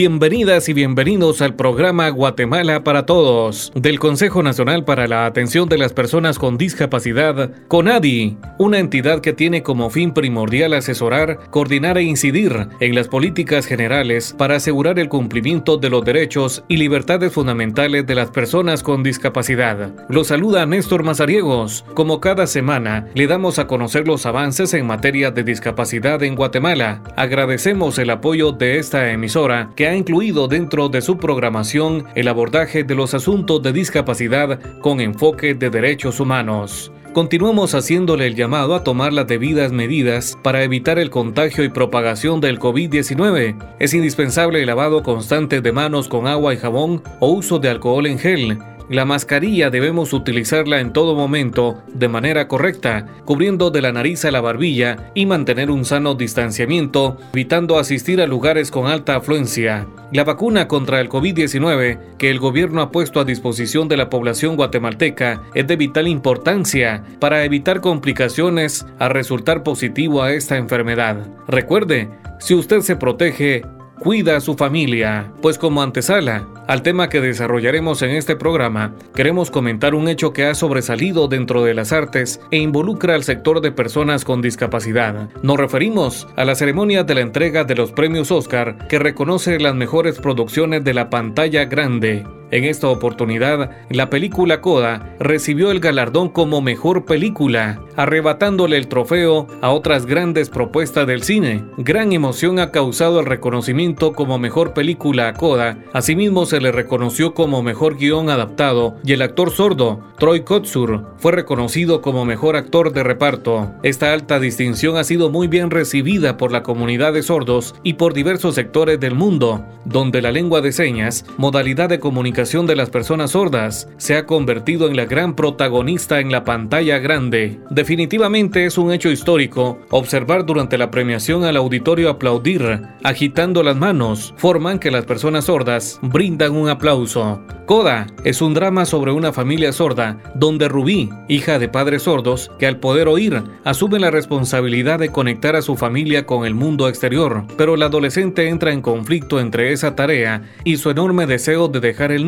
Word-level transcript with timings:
Bienvenidas 0.00 0.68
y 0.68 0.74
bienvenidos 0.74 1.42
al 1.42 1.56
programa 1.56 2.08
Guatemala 2.10 2.84
para 2.84 3.04
Todos 3.04 3.72
del 3.74 3.98
Consejo 3.98 4.44
Nacional 4.44 4.84
para 4.84 5.08
la 5.08 5.26
Atención 5.26 5.68
de 5.68 5.76
las 5.76 5.92
Personas 5.92 6.38
con 6.38 6.56
Discapacidad, 6.56 7.50
CONADI, 7.66 8.38
una 8.58 8.78
entidad 8.78 9.20
que 9.20 9.32
tiene 9.32 9.64
como 9.64 9.90
fin 9.90 10.14
primordial 10.14 10.74
asesorar, 10.74 11.50
coordinar 11.50 11.98
e 11.98 12.04
incidir 12.04 12.68
en 12.78 12.94
las 12.94 13.08
políticas 13.08 13.66
generales 13.66 14.36
para 14.38 14.54
asegurar 14.54 15.00
el 15.00 15.08
cumplimiento 15.08 15.78
de 15.78 15.90
los 15.90 16.04
derechos 16.04 16.62
y 16.68 16.76
libertades 16.76 17.32
fundamentales 17.32 18.06
de 18.06 18.14
las 18.14 18.30
personas 18.30 18.84
con 18.84 19.02
discapacidad. 19.02 19.90
Los 20.08 20.28
saluda 20.28 20.64
Néstor 20.64 21.02
Mazariegos. 21.02 21.84
Como 21.94 22.20
cada 22.20 22.46
semana, 22.46 23.08
le 23.16 23.26
damos 23.26 23.58
a 23.58 23.66
conocer 23.66 24.06
los 24.06 24.26
avances 24.26 24.74
en 24.74 24.86
materia 24.86 25.32
de 25.32 25.42
discapacidad 25.42 26.22
en 26.22 26.36
Guatemala. 26.36 27.02
Agradecemos 27.16 27.98
el 27.98 28.10
apoyo 28.10 28.52
de 28.52 28.78
esta 28.78 29.10
emisora 29.10 29.70
que 29.74 29.87
ha 29.88 29.96
incluido 29.96 30.48
dentro 30.48 30.88
de 30.88 31.00
su 31.00 31.18
programación 31.18 32.04
el 32.14 32.28
abordaje 32.28 32.84
de 32.84 32.94
los 32.94 33.14
asuntos 33.14 33.62
de 33.62 33.72
discapacidad 33.72 34.60
con 34.80 35.00
enfoque 35.00 35.54
de 35.54 35.70
derechos 35.70 36.20
humanos. 36.20 36.92
Continuamos 37.12 37.74
haciéndole 37.74 38.26
el 38.26 38.36
llamado 38.36 38.74
a 38.74 38.84
tomar 38.84 39.12
las 39.12 39.26
debidas 39.26 39.72
medidas 39.72 40.38
para 40.42 40.62
evitar 40.62 40.98
el 40.98 41.10
contagio 41.10 41.64
y 41.64 41.68
propagación 41.68 42.40
del 42.40 42.60
COVID-19. 42.60 43.56
Es 43.80 43.94
indispensable 43.94 44.60
el 44.60 44.66
lavado 44.66 45.02
constante 45.02 45.60
de 45.60 45.72
manos 45.72 46.06
con 46.06 46.26
agua 46.26 46.54
y 46.54 46.58
jabón 46.58 47.02
o 47.18 47.32
uso 47.32 47.58
de 47.58 47.70
alcohol 47.70 48.06
en 48.06 48.18
gel 48.18 48.58
la 48.88 49.04
mascarilla 49.04 49.70
debemos 49.70 50.12
utilizarla 50.12 50.80
en 50.80 50.92
todo 50.92 51.14
momento 51.14 51.82
de 51.92 52.08
manera 52.08 52.48
correcta, 52.48 53.06
cubriendo 53.24 53.70
de 53.70 53.82
la 53.82 53.92
nariz 53.92 54.24
a 54.24 54.30
la 54.30 54.40
barbilla 54.40 55.10
y 55.14 55.26
mantener 55.26 55.70
un 55.70 55.84
sano 55.84 56.14
distanciamiento, 56.14 57.18
evitando 57.32 57.78
asistir 57.78 58.20
a 58.20 58.26
lugares 58.26 58.70
con 58.70 58.86
alta 58.86 59.16
afluencia. 59.16 59.86
La 60.10 60.24
vacuna 60.24 60.68
contra 60.68 61.00
el 61.00 61.10
COVID-19 61.10 62.16
que 62.16 62.30
el 62.30 62.38
gobierno 62.38 62.80
ha 62.80 62.90
puesto 62.90 63.20
a 63.20 63.24
disposición 63.24 63.88
de 63.88 63.98
la 63.98 64.08
población 64.08 64.56
guatemalteca 64.56 65.42
es 65.54 65.66
de 65.66 65.76
vital 65.76 66.08
importancia 66.08 67.04
para 67.20 67.44
evitar 67.44 67.82
complicaciones 67.82 68.86
a 68.98 69.10
resultar 69.10 69.62
positivo 69.62 70.22
a 70.22 70.32
esta 70.32 70.56
enfermedad. 70.56 71.26
Recuerde, 71.46 72.08
si 72.40 72.54
usted 72.54 72.80
se 72.80 72.96
protege, 72.96 73.62
cuida 73.98 74.36
a 74.36 74.40
su 74.40 74.54
familia, 74.54 75.32
pues 75.42 75.58
como 75.58 75.82
antesala 75.82 76.46
al 76.66 76.82
tema 76.82 77.08
que 77.08 77.20
desarrollaremos 77.20 78.02
en 78.02 78.10
este 78.10 78.36
programa, 78.36 78.94
queremos 79.14 79.50
comentar 79.50 79.94
un 79.94 80.08
hecho 80.08 80.32
que 80.32 80.44
ha 80.44 80.54
sobresalido 80.54 81.26
dentro 81.26 81.64
de 81.64 81.74
las 81.74 81.92
artes 81.92 82.40
e 82.50 82.58
involucra 82.58 83.14
al 83.14 83.24
sector 83.24 83.60
de 83.60 83.72
personas 83.72 84.24
con 84.24 84.42
discapacidad. 84.42 85.30
Nos 85.42 85.56
referimos 85.56 86.28
a 86.36 86.44
la 86.44 86.54
ceremonia 86.54 87.04
de 87.04 87.14
la 87.14 87.22
entrega 87.22 87.64
de 87.64 87.74
los 87.74 87.92
premios 87.92 88.30
Oscar 88.30 88.86
que 88.88 88.98
reconoce 88.98 89.58
las 89.58 89.74
mejores 89.74 90.18
producciones 90.20 90.84
de 90.84 90.94
la 90.94 91.08
pantalla 91.08 91.64
grande. 91.64 92.26
En 92.50 92.64
esta 92.64 92.88
oportunidad, 92.88 93.72
la 93.90 94.08
película 94.08 94.62
Coda 94.62 95.14
recibió 95.20 95.70
el 95.70 95.80
galardón 95.80 96.30
como 96.30 96.62
mejor 96.62 97.04
película, 97.04 97.82
arrebatándole 97.94 98.78
el 98.78 98.88
trofeo 98.88 99.46
a 99.60 99.70
otras 99.70 100.06
grandes 100.06 100.48
propuestas 100.48 101.06
del 101.06 101.22
cine. 101.22 101.62
Gran 101.76 102.12
emoción 102.14 102.58
ha 102.58 102.70
causado 102.70 103.20
el 103.20 103.26
reconocimiento 103.26 104.14
como 104.14 104.38
mejor 104.38 104.72
película 104.72 105.28
a 105.28 105.34
Coda, 105.34 105.76
asimismo 105.92 106.46
se 106.46 106.60
le 106.62 106.72
reconoció 106.72 107.34
como 107.34 107.62
mejor 107.62 107.98
guion 107.98 108.30
adaptado 108.30 108.96
y 109.04 109.12
el 109.12 109.20
actor 109.20 109.50
sordo, 109.50 110.00
Troy 110.18 110.40
Kotsur, 110.40 111.04
fue 111.18 111.32
reconocido 111.32 112.00
como 112.00 112.24
mejor 112.24 112.56
actor 112.56 112.94
de 112.94 113.02
reparto. 113.02 113.72
Esta 113.82 114.14
alta 114.14 114.40
distinción 114.40 114.96
ha 114.96 115.04
sido 115.04 115.28
muy 115.28 115.48
bien 115.48 115.70
recibida 115.70 116.38
por 116.38 116.50
la 116.50 116.62
comunidad 116.62 117.12
de 117.12 117.22
sordos 117.22 117.74
y 117.82 117.94
por 117.94 118.14
diversos 118.14 118.54
sectores 118.54 118.98
del 118.98 119.14
mundo, 119.14 119.66
donde 119.84 120.22
la 120.22 120.32
lengua 120.32 120.62
de 120.62 120.72
señas, 120.72 121.26
modalidad 121.36 121.90
de 121.90 122.00
comunicación 122.00 122.37
de 122.38 122.76
las 122.76 122.88
personas 122.88 123.32
sordas, 123.32 123.88
se 123.96 124.16
ha 124.16 124.24
convertido 124.24 124.86
en 124.86 124.96
la 124.96 125.06
gran 125.06 125.34
protagonista 125.34 126.20
en 126.20 126.30
la 126.30 126.44
pantalla 126.44 126.98
grande. 126.98 127.58
Definitivamente 127.68 128.64
es 128.64 128.78
un 128.78 128.92
hecho 128.92 129.10
histórico 129.10 129.80
observar 129.90 130.46
durante 130.46 130.78
la 130.78 130.88
premiación 130.88 131.42
al 131.42 131.56
auditorio 131.56 132.08
aplaudir, 132.08 132.82
agitando 133.02 133.64
las 133.64 133.74
manos, 133.74 134.34
forman 134.36 134.78
que 134.78 134.92
las 134.92 135.04
personas 135.04 135.46
sordas 135.46 135.98
brindan 136.00 136.54
un 136.54 136.68
aplauso. 136.68 137.42
Coda 137.66 138.06
es 138.24 138.40
un 138.40 138.54
drama 138.54 138.86
sobre 138.86 139.10
una 139.12 139.32
familia 139.32 139.72
sorda 139.72 140.22
donde 140.34 140.68
Rubí, 140.68 141.10
hija 141.28 141.58
de 141.58 141.68
padres 141.68 142.04
sordos, 142.04 142.50
que 142.58 142.66
al 142.66 142.78
poder 142.78 143.08
oír, 143.08 143.42
asume 143.64 143.98
la 143.98 144.10
responsabilidad 144.10 145.00
de 145.00 145.10
conectar 145.10 145.56
a 145.56 145.60
su 145.60 145.76
familia 145.76 146.24
con 146.24 146.46
el 146.46 146.54
mundo 146.54 146.88
exterior, 146.88 147.44
pero 147.58 147.76
la 147.76 147.86
adolescente 147.86 148.48
entra 148.48 148.72
en 148.72 148.80
conflicto 148.80 149.38
entre 149.40 149.72
esa 149.72 149.96
tarea 149.96 150.42
y 150.64 150.78
su 150.78 150.88
enorme 150.88 151.26
deseo 151.26 151.68
de 151.68 151.80
dejar 151.80 152.12
el 152.12 152.27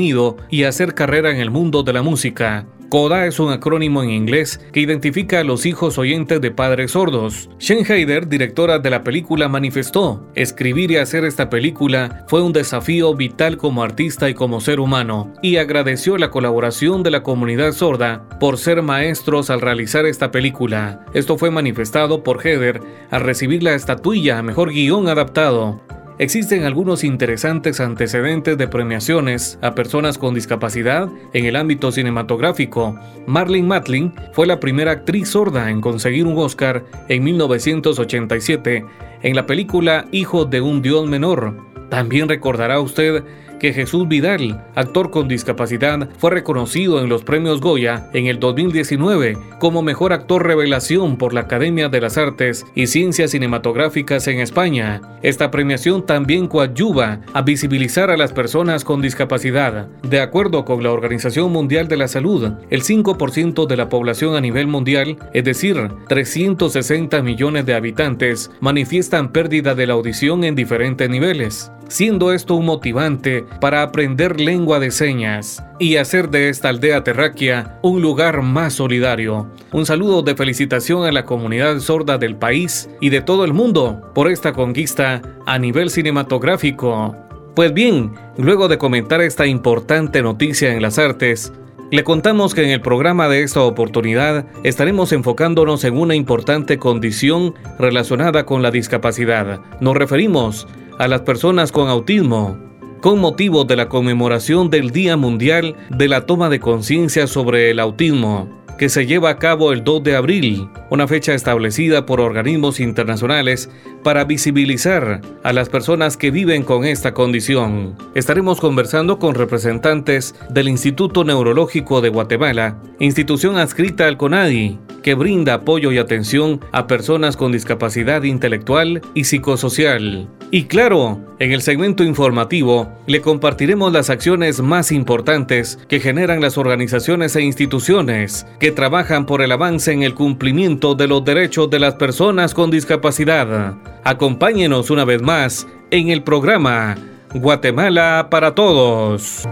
y 0.50 0.64
hacer 0.64 0.94
carrera 0.94 1.30
en 1.30 1.36
el 1.36 1.50
mundo 1.50 1.82
de 1.82 1.92
la 1.92 2.02
música. 2.02 2.66
CODA 2.88 3.26
es 3.26 3.38
un 3.38 3.52
acrónimo 3.52 4.02
en 4.02 4.10
inglés 4.10 4.60
que 4.72 4.80
identifica 4.80 5.40
a 5.40 5.44
los 5.44 5.64
hijos 5.64 5.98
oyentes 5.98 6.40
de 6.40 6.50
padres 6.50 6.92
sordos. 6.92 7.48
Shen 7.60 7.84
Heider, 7.86 8.28
directora 8.28 8.80
de 8.80 8.90
la 8.90 9.04
película, 9.04 9.48
manifestó, 9.48 10.26
escribir 10.34 10.90
y 10.90 10.96
hacer 10.96 11.24
esta 11.24 11.50
película 11.50 12.24
fue 12.28 12.42
un 12.42 12.52
desafío 12.52 13.14
vital 13.14 13.58
como 13.58 13.84
artista 13.84 14.28
y 14.28 14.34
como 14.34 14.60
ser 14.60 14.80
humano, 14.80 15.32
y 15.40 15.58
agradeció 15.58 16.16
la 16.16 16.30
colaboración 16.30 17.04
de 17.04 17.12
la 17.12 17.22
comunidad 17.22 17.72
sorda 17.72 18.26
por 18.40 18.58
ser 18.58 18.82
maestros 18.82 19.50
al 19.50 19.60
realizar 19.60 20.06
esta 20.06 20.32
película. 20.32 21.04
Esto 21.14 21.38
fue 21.38 21.52
manifestado 21.52 22.24
por 22.24 22.44
Heider 22.44 22.80
al 23.10 23.20
recibir 23.20 23.62
la 23.62 23.74
estatuilla 23.74 24.38
a 24.38 24.42
Mejor 24.42 24.72
Guión 24.72 25.06
Adaptado. 25.08 25.80
Existen 26.20 26.64
algunos 26.64 27.02
interesantes 27.02 27.80
antecedentes 27.80 28.58
de 28.58 28.68
premiaciones 28.68 29.58
a 29.62 29.74
personas 29.74 30.18
con 30.18 30.34
discapacidad 30.34 31.08
en 31.32 31.46
el 31.46 31.56
ámbito 31.56 31.90
cinematográfico. 31.92 32.94
Marlene 33.26 33.66
Matlin 33.66 34.12
fue 34.34 34.46
la 34.46 34.60
primera 34.60 34.90
actriz 34.90 35.30
sorda 35.30 35.70
en 35.70 35.80
conseguir 35.80 36.26
un 36.26 36.36
Oscar 36.36 36.84
en 37.08 37.24
1987 37.24 38.84
en 39.22 39.34
la 39.34 39.46
película 39.46 40.04
Hijo 40.12 40.44
de 40.44 40.60
un 40.60 40.82
Dios 40.82 41.08
Menor. 41.08 41.56
También 41.88 42.28
recordará 42.28 42.80
usted 42.80 43.24
que 43.60 43.72
Jesús 43.72 44.08
Vidal, 44.08 44.64
actor 44.74 45.10
con 45.10 45.28
discapacidad, 45.28 46.08
fue 46.18 46.32
reconocido 46.32 47.00
en 47.00 47.08
los 47.08 47.22
premios 47.22 47.60
Goya 47.60 48.10
en 48.12 48.26
el 48.26 48.40
2019 48.40 49.38
como 49.60 49.82
mejor 49.82 50.12
actor 50.12 50.44
revelación 50.44 51.16
por 51.16 51.32
la 51.32 51.42
Academia 51.42 51.88
de 51.88 52.00
las 52.00 52.18
Artes 52.18 52.66
y 52.74 52.88
Ciencias 52.88 53.30
Cinematográficas 53.30 54.26
en 54.26 54.40
España. 54.40 55.00
Esta 55.22 55.50
premiación 55.50 56.06
también 56.06 56.48
coadyuva 56.48 57.20
a 57.32 57.42
visibilizar 57.42 58.10
a 58.10 58.16
las 58.16 58.32
personas 58.32 58.84
con 58.84 59.02
discapacidad. 59.02 59.88
De 60.02 60.20
acuerdo 60.20 60.64
con 60.64 60.82
la 60.82 60.90
Organización 60.90 61.52
Mundial 61.52 61.86
de 61.86 61.98
la 61.98 62.08
Salud, 62.08 62.52
el 62.70 62.82
5% 62.82 63.66
de 63.66 63.76
la 63.76 63.88
población 63.88 64.34
a 64.34 64.40
nivel 64.40 64.66
mundial, 64.66 65.18
es 65.34 65.44
decir, 65.44 65.76
360 66.08 67.22
millones 67.22 67.66
de 67.66 67.74
habitantes, 67.74 68.50
manifiestan 68.60 69.30
pérdida 69.30 69.74
de 69.74 69.86
la 69.86 69.92
audición 69.92 70.44
en 70.44 70.54
diferentes 70.54 71.08
niveles 71.08 71.70
siendo 71.90 72.32
esto 72.32 72.54
un 72.54 72.66
motivante 72.66 73.44
para 73.60 73.82
aprender 73.82 74.40
lengua 74.40 74.78
de 74.78 74.92
señas 74.92 75.62
y 75.80 75.96
hacer 75.96 76.30
de 76.30 76.48
esta 76.48 76.68
aldea 76.68 77.02
terráquea 77.02 77.80
un 77.82 78.00
lugar 78.00 78.42
más 78.42 78.74
solidario. 78.74 79.50
Un 79.72 79.84
saludo 79.86 80.22
de 80.22 80.36
felicitación 80.36 81.04
a 81.04 81.10
la 81.10 81.24
comunidad 81.24 81.80
sorda 81.80 82.16
del 82.16 82.36
país 82.36 82.88
y 83.00 83.10
de 83.10 83.22
todo 83.22 83.44
el 83.44 83.52
mundo 83.52 84.00
por 84.14 84.30
esta 84.30 84.52
conquista 84.52 85.20
a 85.46 85.58
nivel 85.58 85.90
cinematográfico. 85.90 87.16
Pues 87.56 87.74
bien, 87.74 88.12
luego 88.38 88.68
de 88.68 88.78
comentar 88.78 89.20
esta 89.20 89.46
importante 89.46 90.22
noticia 90.22 90.72
en 90.72 90.82
las 90.82 90.96
artes, 90.98 91.52
le 91.90 92.04
contamos 92.04 92.54
que 92.54 92.62
en 92.62 92.70
el 92.70 92.80
programa 92.80 93.28
de 93.28 93.42
esta 93.42 93.62
oportunidad 93.62 94.46
estaremos 94.62 95.12
enfocándonos 95.12 95.82
en 95.82 95.96
una 95.96 96.14
importante 96.14 96.78
condición 96.78 97.56
relacionada 97.80 98.46
con 98.46 98.62
la 98.62 98.70
discapacidad. 98.70 99.60
Nos 99.80 99.96
referimos 99.96 100.68
a 101.00 101.08
las 101.08 101.22
personas 101.22 101.72
con 101.72 101.88
autismo 101.88 102.58
con 103.00 103.18
motivo 103.18 103.64
de 103.64 103.74
la 103.74 103.88
conmemoración 103.88 104.68
del 104.68 104.90
Día 104.90 105.16
Mundial 105.16 105.74
de 105.88 106.08
la 106.08 106.26
Toma 106.26 106.50
de 106.50 106.60
Conciencia 106.60 107.26
sobre 107.26 107.70
el 107.70 107.80
Autismo. 107.80 108.59
Que 108.80 108.88
se 108.88 109.04
lleva 109.04 109.28
a 109.28 109.36
cabo 109.36 109.74
el 109.74 109.84
2 109.84 110.02
de 110.04 110.16
abril, 110.16 110.70
una 110.88 111.06
fecha 111.06 111.34
establecida 111.34 112.06
por 112.06 112.18
organismos 112.18 112.80
internacionales 112.80 113.68
para 114.02 114.24
visibilizar 114.24 115.20
a 115.42 115.52
las 115.52 115.68
personas 115.68 116.16
que 116.16 116.30
viven 116.30 116.62
con 116.62 116.86
esta 116.86 117.12
condición. 117.12 117.94
Estaremos 118.14 118.58
conversando 118.58 119.18
con 119.18 119.34
representantes 119.34 120.34
del 120.48 120.66
Instituto 120.66 121.24
Neurológico 121.24 122.00
de 122.00 122.08
Guatemala, 122.08 122.78
institución 123.00 123.58
adscrita 123.58 124.08
al 124.08 124.16
CONADI, 124.16 124.78
que 125.02 125.12
brinda 125.12 125.52
apoyo 125.52 125.92
y 125.92 125.98
atención 125.98 126.60
a 126.72 126.86
personas 126.86 127.36
con 127.36 127.52
discapacidad 127.52 128.22
intelectual 128.22 129.02
y 129.12 129.24
psicosocial. 129.24 130.26
Y 130.50 130.64
claro, 130.64 131.29
en 131.40 131.52
el 131.52 131.62
segmento 131.62 132.04
informativo 132.04 132.92
le 133.06 133.22
compartiremos 133.22 133.90
las 133.94 134.10
acciones 134.10 134.60
más 134.60 134.92
importantes 134.92 135.78
que 135.88 135.98
generan 135.98 136.42
las 136.42 136.58
organizaciones 136.58 137.34
e 137.34 137.40
instituciones 137.40 138.46
que 138.58 138.72
trabajan 138.72 139.24
por 139.24 139.40
el 139.40 139.50
avance 139.50 139.90
en 139.90 140.02
el 140.02 140.14
cumplimiento 140.14 140.94
de 140.94 141.08
los 141.08 141.24
derechos 141.24 141.70
de 141.70 141.78
las 141.78 141.94
personas 141.94 142.52
con 142.52 142.70
discapacidad. 142.70 143.72
Acompáñenos 144.04 144.90
una 144.90 145.06
vez 145.06 145.22
más 145.22 145.66
en 145.90 146.10
el 146.10 146.22
programa 146.22 146.98
Guatemala 147.32 148.28
para 148.30 148.54
Todos. 148.54 149.48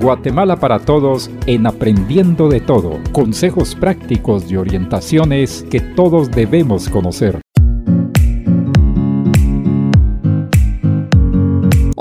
Guatemala 0.00 0.56
para 0.56 0.80
Todos 0.80 1.30
en 1.46 1.64
Aprendiendo 1.64 2.48
de 2.48 2.60
Todo. 2.60 2.98
Consejos 3.12 3.76
prácticos 3.76 4.50
y 4.50 4.56
orientaciones 4.56 5.64
que 5.70 5.78
todos 5.78 6.32
debemos 6.32 6.88
conocer. 6.88 7.40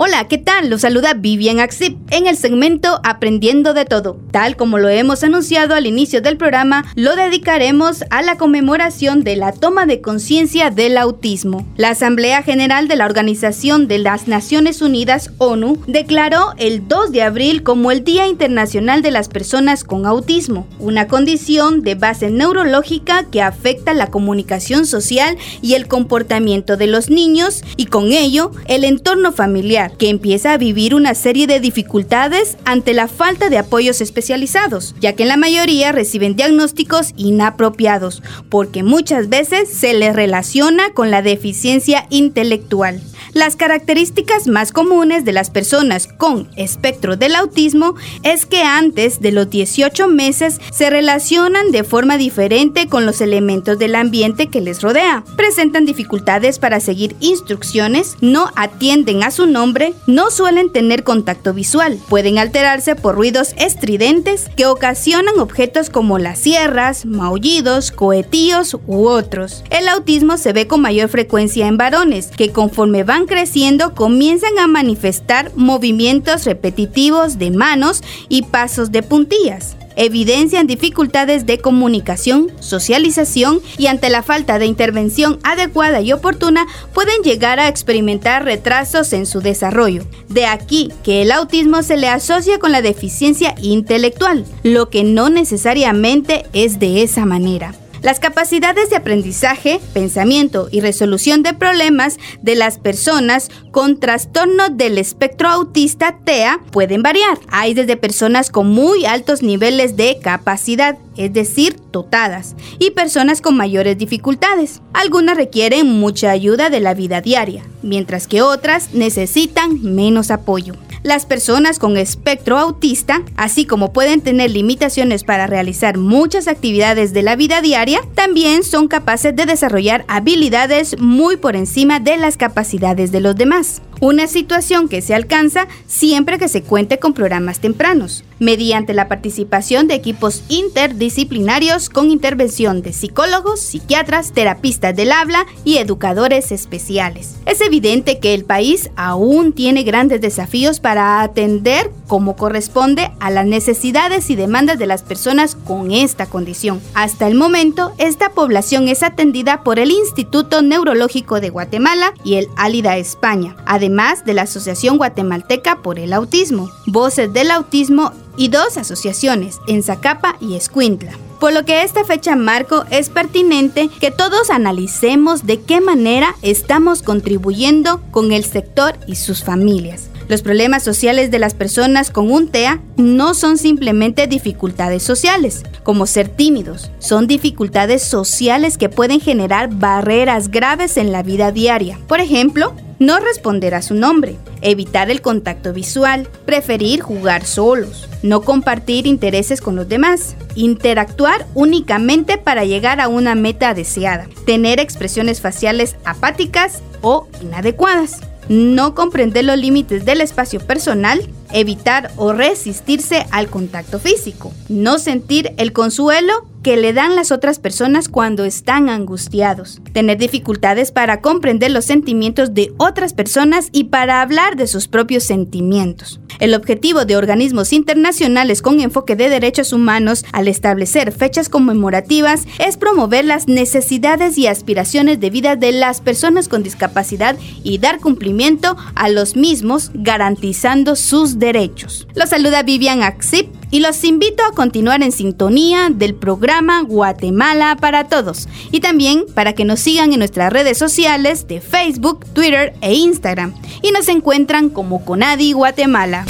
Hola, 0.01 0.29
¿qué 0.29 0.37
tal? 0.37 0.69
Los 0.69 0.79
saluda 0.79 1.13
Vivian 1.13 1.59
Axip 1.59 1.97
en 2.11 2.25
el 2.25 2.37
segmento 2.37 3.01
Aprendiendo 3.03 3.73
de 3.73 3.83
Todo. 3.83 4.17
Tal 4.31 4.55
como 4.55 4.77
lo 4.77 4.87
hemos 4.87 5.25
anunciado 5.25 5.75
al 5.75 5.85
inicio 5.85 6.21
del 6.21 6.37
programa, 6.37 6.85
lo 6.95 7.17
dedicaremos 7.17 8.05
a 8.09 8.21
la 8.21 8.37
conmemoración 8.37 9.25
de 9.25 9.35
la 9.35 9.51
toma 9.51 9.85
de 9.85 9.99
conciencia 9.99 10.69
del 10.69 10.97
autismo. 10.97 11.67
La 11.75 11.89
Asamblea 11.89 12.43
General 12.43 12.87
de 12.87 12.95
la 12.95 13.07
Organización 13.07 13.89
de 13.89 13.99
las 13.99 14.29
Naciones 14.29 14.81
Unidas, 14.81 15.31
ONU, 15.37 15.83
declaró 15.85 16.53
el 16.55 16.87
2 16.87 17.11
de 17.11 17.23
abril 17.23 17.63
como 17.63 17.91
el 17.91 18.05
Día 18.05 18.25
Internacional 18.25 19.01
de 19.01 19.11
las 19.11 19.27
Personas 19.27 19.83
con 19.83 20.05
Autismo, 20.05 20.65
una 20.79 21.09
condición 21.09 21.81
de 21.81 21.95
base 21.95 22.29
neurológica 22.29 23.25
que 23.29 23.41
afecta 23.41 23.93
la 23.93 24.07
comunicación 24.07 24.85
social 24.85 25.37
y 25.61 25.73
el 25.73 25.89
comportamiento 25.89 26.77
de 26.77 26.87
los 26.87 27.09
niños 27.09 27.63
y 27.75 27.87
con 27.87 28.13
ello 28.13 28.51
el 28.69 28.85
entorno 28.85 29.33
familiar 29.33 29.88
que 29.97 30.09
empieza 30.09 30.53
a 30.53 30.57
vivir 30.57 30.95
una 30.95 31.15
serie 31.15 31.47
de 31.47 31.59
dificultades 31.59 32.57
ante 32.65 32.93
la 32.93 33.07
falta 33.07 33.49
de 33.49 33.57
apoyos 33.57 34.01
especializados, 34.01 34.95
ya 34.99 35.13
que 35.13 35.23
en 35.23 35.29
la 35.29 35.37
mayoría 35.37 35.91
reciben 35.91 36.35
diagnósticos 36.35 37.13
inapropiados, 37.17 38.23
porque 38.49 38.83
muchas 38.83 39.29
veces 39.29 39.69
se 39.69 39.93
les 39.93 40.15
relaciona 40.15 40.91
con 40.93 41.11
la 41.11 41.21
deficiencia 41.21 42.07
intelectual. 42.09 43.01
Las 43.33 43.55
características 43.55 44.47
más 44.47 44.71
comunes 44.71 45.23
de 45.23 45.33
las 45.33 45.49
personas 45.49 46.07
con 46.07 46.49
espectro 46.55 47.15
del 47.15 47.35
autismo 47.35 47.95
es 48.23 48.45
que 48.45 48.63
antes 48.63 49.21
de 49.21 49.31
los 49.31 49.49
18 49.49 50.07
meses 50.07 50.59
se 50.71 50.89
relacionan 50.89 51.71
de 51.71 51.83
forma 51.83 52.17
diferente 52.17 52.87
con 52.87 53.05
los 53.05 53.21
elementos 53.21 53.77
del 53.77 53.95
ambiente 53.95 54.47
que 54.47 54.61
les 54.61 54.81
rodea. 54.81 55.23
Presentan 55.35 55.85
dificultades 55.85 56.59
para 56.59 56.79
seguir 56.79 57.15
instrucciones, 57.19 58.17
no 58.21 58.51
atienden 58.55 59.23
a 59.23 59.31
su 59.31 59.45
nombre, 59.45 59.78
no 60.07 60.31
suelen 60.31 60.71
tener 60.71 61.03
contacto 61.03 61.53
visual, 61.53 61.99
pueden 62.09 62.37
alterarse 62.37 62.95
por 62.95 63.15
ruidos 63.15 63.53
estridentes 63.57 64.49
que 64.55 64.65
ocasionan 64.65 65.39
objetos 65.39 65.89
como 65.89 66.19
las 66.19 66.39
sierras, 66.39 67.05
maullidos, 67.05 67.91
cohetíos 67.91 68.77
u 68.87 69.07
otros. 69.07 69.63
El 69.69 69.87
autismo 69.87 70.37
se 70.37 70.53
ve 70.53 70.67
con 70.67 70.81
mayor 70.81 71.09
frecuencia 71.09 71.67
en 71.67 71.77
varones, 71.77 72.27
que 72.27 72.51
conforme 72.51 73.03
van 73.03 73.25
creciendo 73.25 73.93
comienzan 73.95 74.57
a 74.59 74.67
manifestar 74.67 75.51
movimientos 75.55 76.45
repetitivos 76.45 77.37
de 77.37 77.51
manos 77.51 78.03
y 78.27 78.43
pasos 78.43 78.91
de 78.91 79.03
puntillas 79.03 79.75
evidencian 79.99 80.65
dificultades 80.65 81.45
de 81.45 81.59
comunicación, 81.59 82.51
socialización 82.61 83.61
y 83.77 83.87
ante 83.87 84.09
la 84.09 84.23
falta 84.23 84.57
de 84.57 84.65
intervención 84.65 85.39
adecuada 85.43 85.99
y 86.01 86.13
oportuna 86.13 86.65
pueden 86.93 87.21
llegar 87.21 87.59
a 87.59 87.67
experimentar 87.67 88.45
retrasos 88.45 89.11
en 89.11 89.25
su 89.25 89.41
desarrollo. 89.41 90.05
De 90.29 90.45
aquí 90.45 90.91
que 91.03 91.21
el 91.21 91.31
autismo 91.33 91.83
se 91.83 91.97
le 91.97 92.07
asocia 92.07 92.59
con 92.59 92.71
la 92.71 92.81
deficiencia 92.81 93.55
intelectual, 93.61 94.45
lo 94.63 94.89
que 94.89 95.03
no 95.03 95.29
necesariamente 95.29 96.45
es 96.53 96.79
de 96.79 97.03
esa 97.03 97.25
manera. 97.25 97.75
Las 98.01 98.19
capacidades 98.19 98.89
de 98.89 98.95
aprendizaje, 98.95 99.79
pensamiento 99.93 100.69
y 100.71 100.81
resolución 100.81 101.43
de 101.43 101.53
problemas 101.53 102.17
de 102.41 102.55
las 102.55 102.77
personas 102.77 103.49
con 103.71 103.99
trastorno 103.99 104.69
del 104.69 104.97
espectro 104.97 105.49
autista 105.49 106.17
TEA 106.23 106.61
pueden 106.71 107.03
variar. 107.03 107.39
Hay 107.49 107.73
desde 107.73 107.97
personas 107.97 108.49
con 108.51 108.69
muy 108.69 109.05
altos 109.05 109.43
niveles 109.43 109.97
de 109.97 110.19
capacidad, 110.21 110.97
es 111.19 111.33
decir, 111.33 111.75
dotadas, 111.91 112.55
y 112.79 112.91
personas 112.91 113.41
con 113.41 113.57
mayores 113.57 113.97
dificultades. 113.97 114.81
Algunas 114.93 115.35
requieren 115.35 115.99
mucha 115.99 116.31
ayuda 116.31 116.69
de 116.69 116.79
la 116.79 116.93
vida 116.93 117.19
diaria, 117.19 117.65
mientras 117.83 118.25
que 118.25 118.41
otras 118.41 118.93
necesitan 118.93 119.83
menos 119.83 120.31
apoyo. 120.31 120.75
Las 121.03 121.25
personas 121.25 121.79
con 121.79 121.97
espectro 121.97 122.57
autista, 122.57 123.21
así 123.37 123.65
como 123.65 123.93
pueden 123.93 124.21
tener 124.21 124.51
limitaciones 124.51 125.23
para 125.23 125.47
realizar 125.47 125.97
muchas 125.97 126.47
actividades 126.47 127.13
de 127.13 127.23
la 127.23 127.35
vida 127.35 127.61
diaria, 127.61 128.01
también 128.15 128.63
son 128.63 128.87
capaces 128.87 129.35
de 129.35 129.45
desarrollar 129.45 130.03
habilidades 130.07 130.99
muy 130.99 131.37
por 131.37 131.55
encima 131.55 131.99
de 131.99 132.17
las 132.17 132.37
capacidades 132.37 133.11
de 133.11 133.21
los 133.21 133.35
demás. 133.35 133.81
Una 134.01 134.27
situación 134.27 134.87
que 134.87 135.01
se 135.01 135.13
alcanza 135.13 135.67
siempre 135.85 136.37
que 136.37 136.47
se 136.47 136.61
cuente 136.61 136.99
con 136.99 137.13
programas 137.13 137.59
tempranos, 137.59 138.23
mediante 138.39 138.93
la 138.93 139.09
participación 139.09 139.89
de 139.89 139.95
equipos 139.95 140.43
interdisciplinarios 140.47 141.89
con 141.89 142.09
intervención 142.09 142.81
de 142.81 142.93
psicólogos, 142.93 143.59
psiquiatras, 143.59 144.31
terapistas 144.31 144.95
del 144.95 145.11
habla 145.11 145.45
y 145.65 145.77
educadores 145.79 146.53
especiales. 146.53 147.35
Es 147.45 147.59
evidente 147.59 148.19
que 148.19 148.33
el 148.33 148.45
país 148.45 148.89
aún 148.95 149.51
tiene 149.51 149.83
grandes 149.83 150.21
desafíos 150.21 150.79
para 150.79 151.21
atender 151.21 151.91
como 152.07 152.37
corresponde 152.37 153.11
a 153.19 153.29
las 153.29 153.45
necesidades 153.45 154.29
y 154.29 154.35
demandas 154.35 154.79
de 154.79 154.87
las 154.87 155.03
personas 155.03 155.55
con 155.55 155.91
esta 155.91 156.25
condición. 156.25 156.79
Hasta 156.93 157.27
el 157.27 157.35
momento, 157.35 157.91
esta 157.97 158.29
población 158.29 158.87
es 158.87 159.03
atendida 159.03 159.61
por 159.63 159.77
el 159.77 159.91
Instituto 159.91 160.61
Neurológico 160.61 161.41
de 161.41 161.49
Guatemala 161.49 162.13
y 162.23 162.35
el 162.35 162.47
Álida 162.55 162.95
España, 162.95 163.57
además 163.65 163.88
de 163.89 164.33
la 164.33 164.43
Asociación 164.43 164.97
Guatemalteca 164.97 165.81
por 165.81 165.97
el 165.97 166.13
Autismo, 166.13 166.69
Voces 166.85 167.33
del 167.33 167.49
Autismo 167.49 168.11
y 168.37 168.49
dos 168.49 168.77
asociaciones, 168.77 169.59
en 169.67 169.81
Zacapa 169.81 170.37
y 170.39 170.55
Escuintla. 170.55 171.11
Por 171.39 171.53
lo 171.53 171.65
que 171.65 171.83
esta 171.83 172.05
fecha 172.05 172.35
marco 172.35 172.85
es 172.91 173.09
pertinente 173.09 173.89
que 173.99 174.11
todos 174.11 174.51
analicemos 174.51 175.47
de 175.47 175.59
qué 175.61 175.81
manera 175.81 176.35
estamos 176.43 177.01
contribuyendo 177.01 177.99
con 178.11 178.31
el 178.31 178.45
sector 178.45 178.95
y 179.07 179.15
sus 179.15 179.43
familias. 179.43 180.09
Los 180.27 180.43
problemas 180.43 180.83
sociales 180.83 181.31
de 181.31 181.39
las 181.39 181.55
personas 181.55 182.11
con 182.11 182.31
un 182.31 182.49
TEA 182.49 182.79
no 182.95 183.33
son 183.33 183.57
simplemente 183.57 184.27
dificultades 184.27 185.01
sociales, 185.01 185.63
como 185.81 186.05
ser 186.05 186.29
tímidos, 186.29 186.91
son 186.99 187.25
dificultades 187.25 188.03
sociales 188.03 188.77
que 188.77 188.89
pueden 188.89 189.19
generar 189.19 189.73
barreras 189.73 190.51
graves 190.51 190.97
en 190.97 191.11
la 191.11 191.23
vida 191.23 191.51
diaria. 191.51 191.97
Por 192.07 192.19
ejemplo, 192.19 192.75
no 192.99 193.19
responder 193.19 193.73
a 193.73 193.81
su 193.81 193.95
nombre, 193.95 194.35
evitar 194.61 195.09
el 195.09 195.21
contacto 195.21 195.73
visual, 195.73 196.27
preferir 196.45 197.01
jugar 197.01 197.45
solos, 197.45 198.09
no 198.21 198.41
compartir 198.41 199.07
intereses 199.07 199.61
con 199.61 199.75
los 199.75 199.87
demás, 199.87 200.35
interactuar 200.55 201.47
únicamente 201.55 202.37
para 202.37 202.65
llegar 202.65 202.99
a 202.99 203.07
una 203.07 203.35
meta 203.35 203.73
deseada, 203.73 204.27
tener 204.45 204.79
expresiones 204.79 205.41
faciales 205.41 205.95
apáticas 206.03 206.81
o 207.01 207.27
inadecuadas 207.41 208.21
no 208.49 208.95
comprender 208.95 209.45
los 209.45 209.57
límites 209.57 210.03
del 210.03 210.21
espacio 210.21 210.59
personal, 210.59 211.21
evitar 211.51 212.11
o 212.15 212.33
resistirse 212.33 213.25
al 213.31 213.49
contacto 213.49 213.99
físico, 213.99 214.53
no 214.67 214.99
sentir 214.99 215.53
el 215.57 215.73
consuelo 215.73 216.45
que 216.63 216.77
le 216.77 216.93
dan 216.93 217.15
las 217.15 217.31
otras 217.31 217.59
personas 217.59 218.09
cuando 218.09 218.43
están 218.43 218.89
angustiados, 218.89 219.81
tener 219.93 220.17
dificultades 220.17 220.91
para 220.91 221.21
comprender 221.21 221.71
los 221.71 221.85
sentimientos 221.85 222.53
de 222.53 222.73
otras 222.77 223.13
personas 223.13 223.69
y 223.71 223.85
para 223.85 224.21
hablar 224.21 224.55
de 224.55 224.67
sus 224.67 224.87
propios 224.87 225.23
sentimientos. 225.23 226.19
El 226.39 226.53
objetivo 226.53 227.03
de 227.03 227.17
organismos 227.17 227.73
internacionales 227.73 228.61
con 228.61 228.79
enfoque 228.79 229.15
de 229.15 229.29
derechos 229.29 229.73
humanos 229.73 230.23
al 230.31 230.47
establecer 230.47 231.11
fechas 231.11 231.49
conmemorativas 231.49 232.45
es 232.59 232.77
promover 232.77 233.25
las 233.25 233.47
necesidades 233.47 234.37
y 234.37 234.47
aspiraciones 234.47 235.19
de 235.19 235.29
vida 235.29 235.55
de 235.57 235.73
las 235.73 235.99
personas 235.99 236.47
con 236.47 236.63
discapacidad 236.63 237.35
y 237.63 237.77
dar 237.79 237.99
cumplimiento 237.99 238.77
a 238.95 239.09
los 239.09 239.35
mismos 239.35 239.91
garantizando 239.93 240.95
sus 240.95 241.38
derechos. 241.39 242.07
Los 242.15 242.29
saluda 242.29 242.63
Vivian 242.63 243.03
Axip 243.03 243.49
y 243.71 243.79
los 243.79 244.03
invito 244.03 244.43
a 244.43 244.53
continuar 244.53 245.01
en 245.03 245.11
sintonía 245.11 245.89
del 245.89 246.15
programa 246.15 246.81
Guatemala 246.83 247.77
para 247.79 248.07
Todos 248.07 248.47
y 248.71 248.79
también 248.79 249.25
para 249.33 249.53
que 249.53 249.65
nos 249.65 249.79
sigan 249.79 250.13
en 250.13 250.19
nuestras 250.19 250.51
redes 250.51 250.77
sociales 250.77 251.47
de 251.47 251.61
Facebook, 251.61 252.25
Twitter 252.33 252.73
e 252.81 252.93
Instagram 252.93 253.53
y 253.81 253.91
nos 253.91 254.07
encuentran 254.07 254.69
como 254.69 255.03
Conadi 255.05 255.53
Guatemala. 255.53 256.25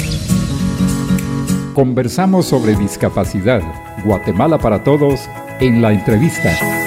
Conversamos 1.74 2.46
sobre 2.46 2.76
discapacidad. 2.76 3.62
Guatemala 4.04 4.58
para 4.58 4.82
Todos 4.82 5.20
en 5.60 5.82
la 5.82 5.92
entrevista. 5.92 6.79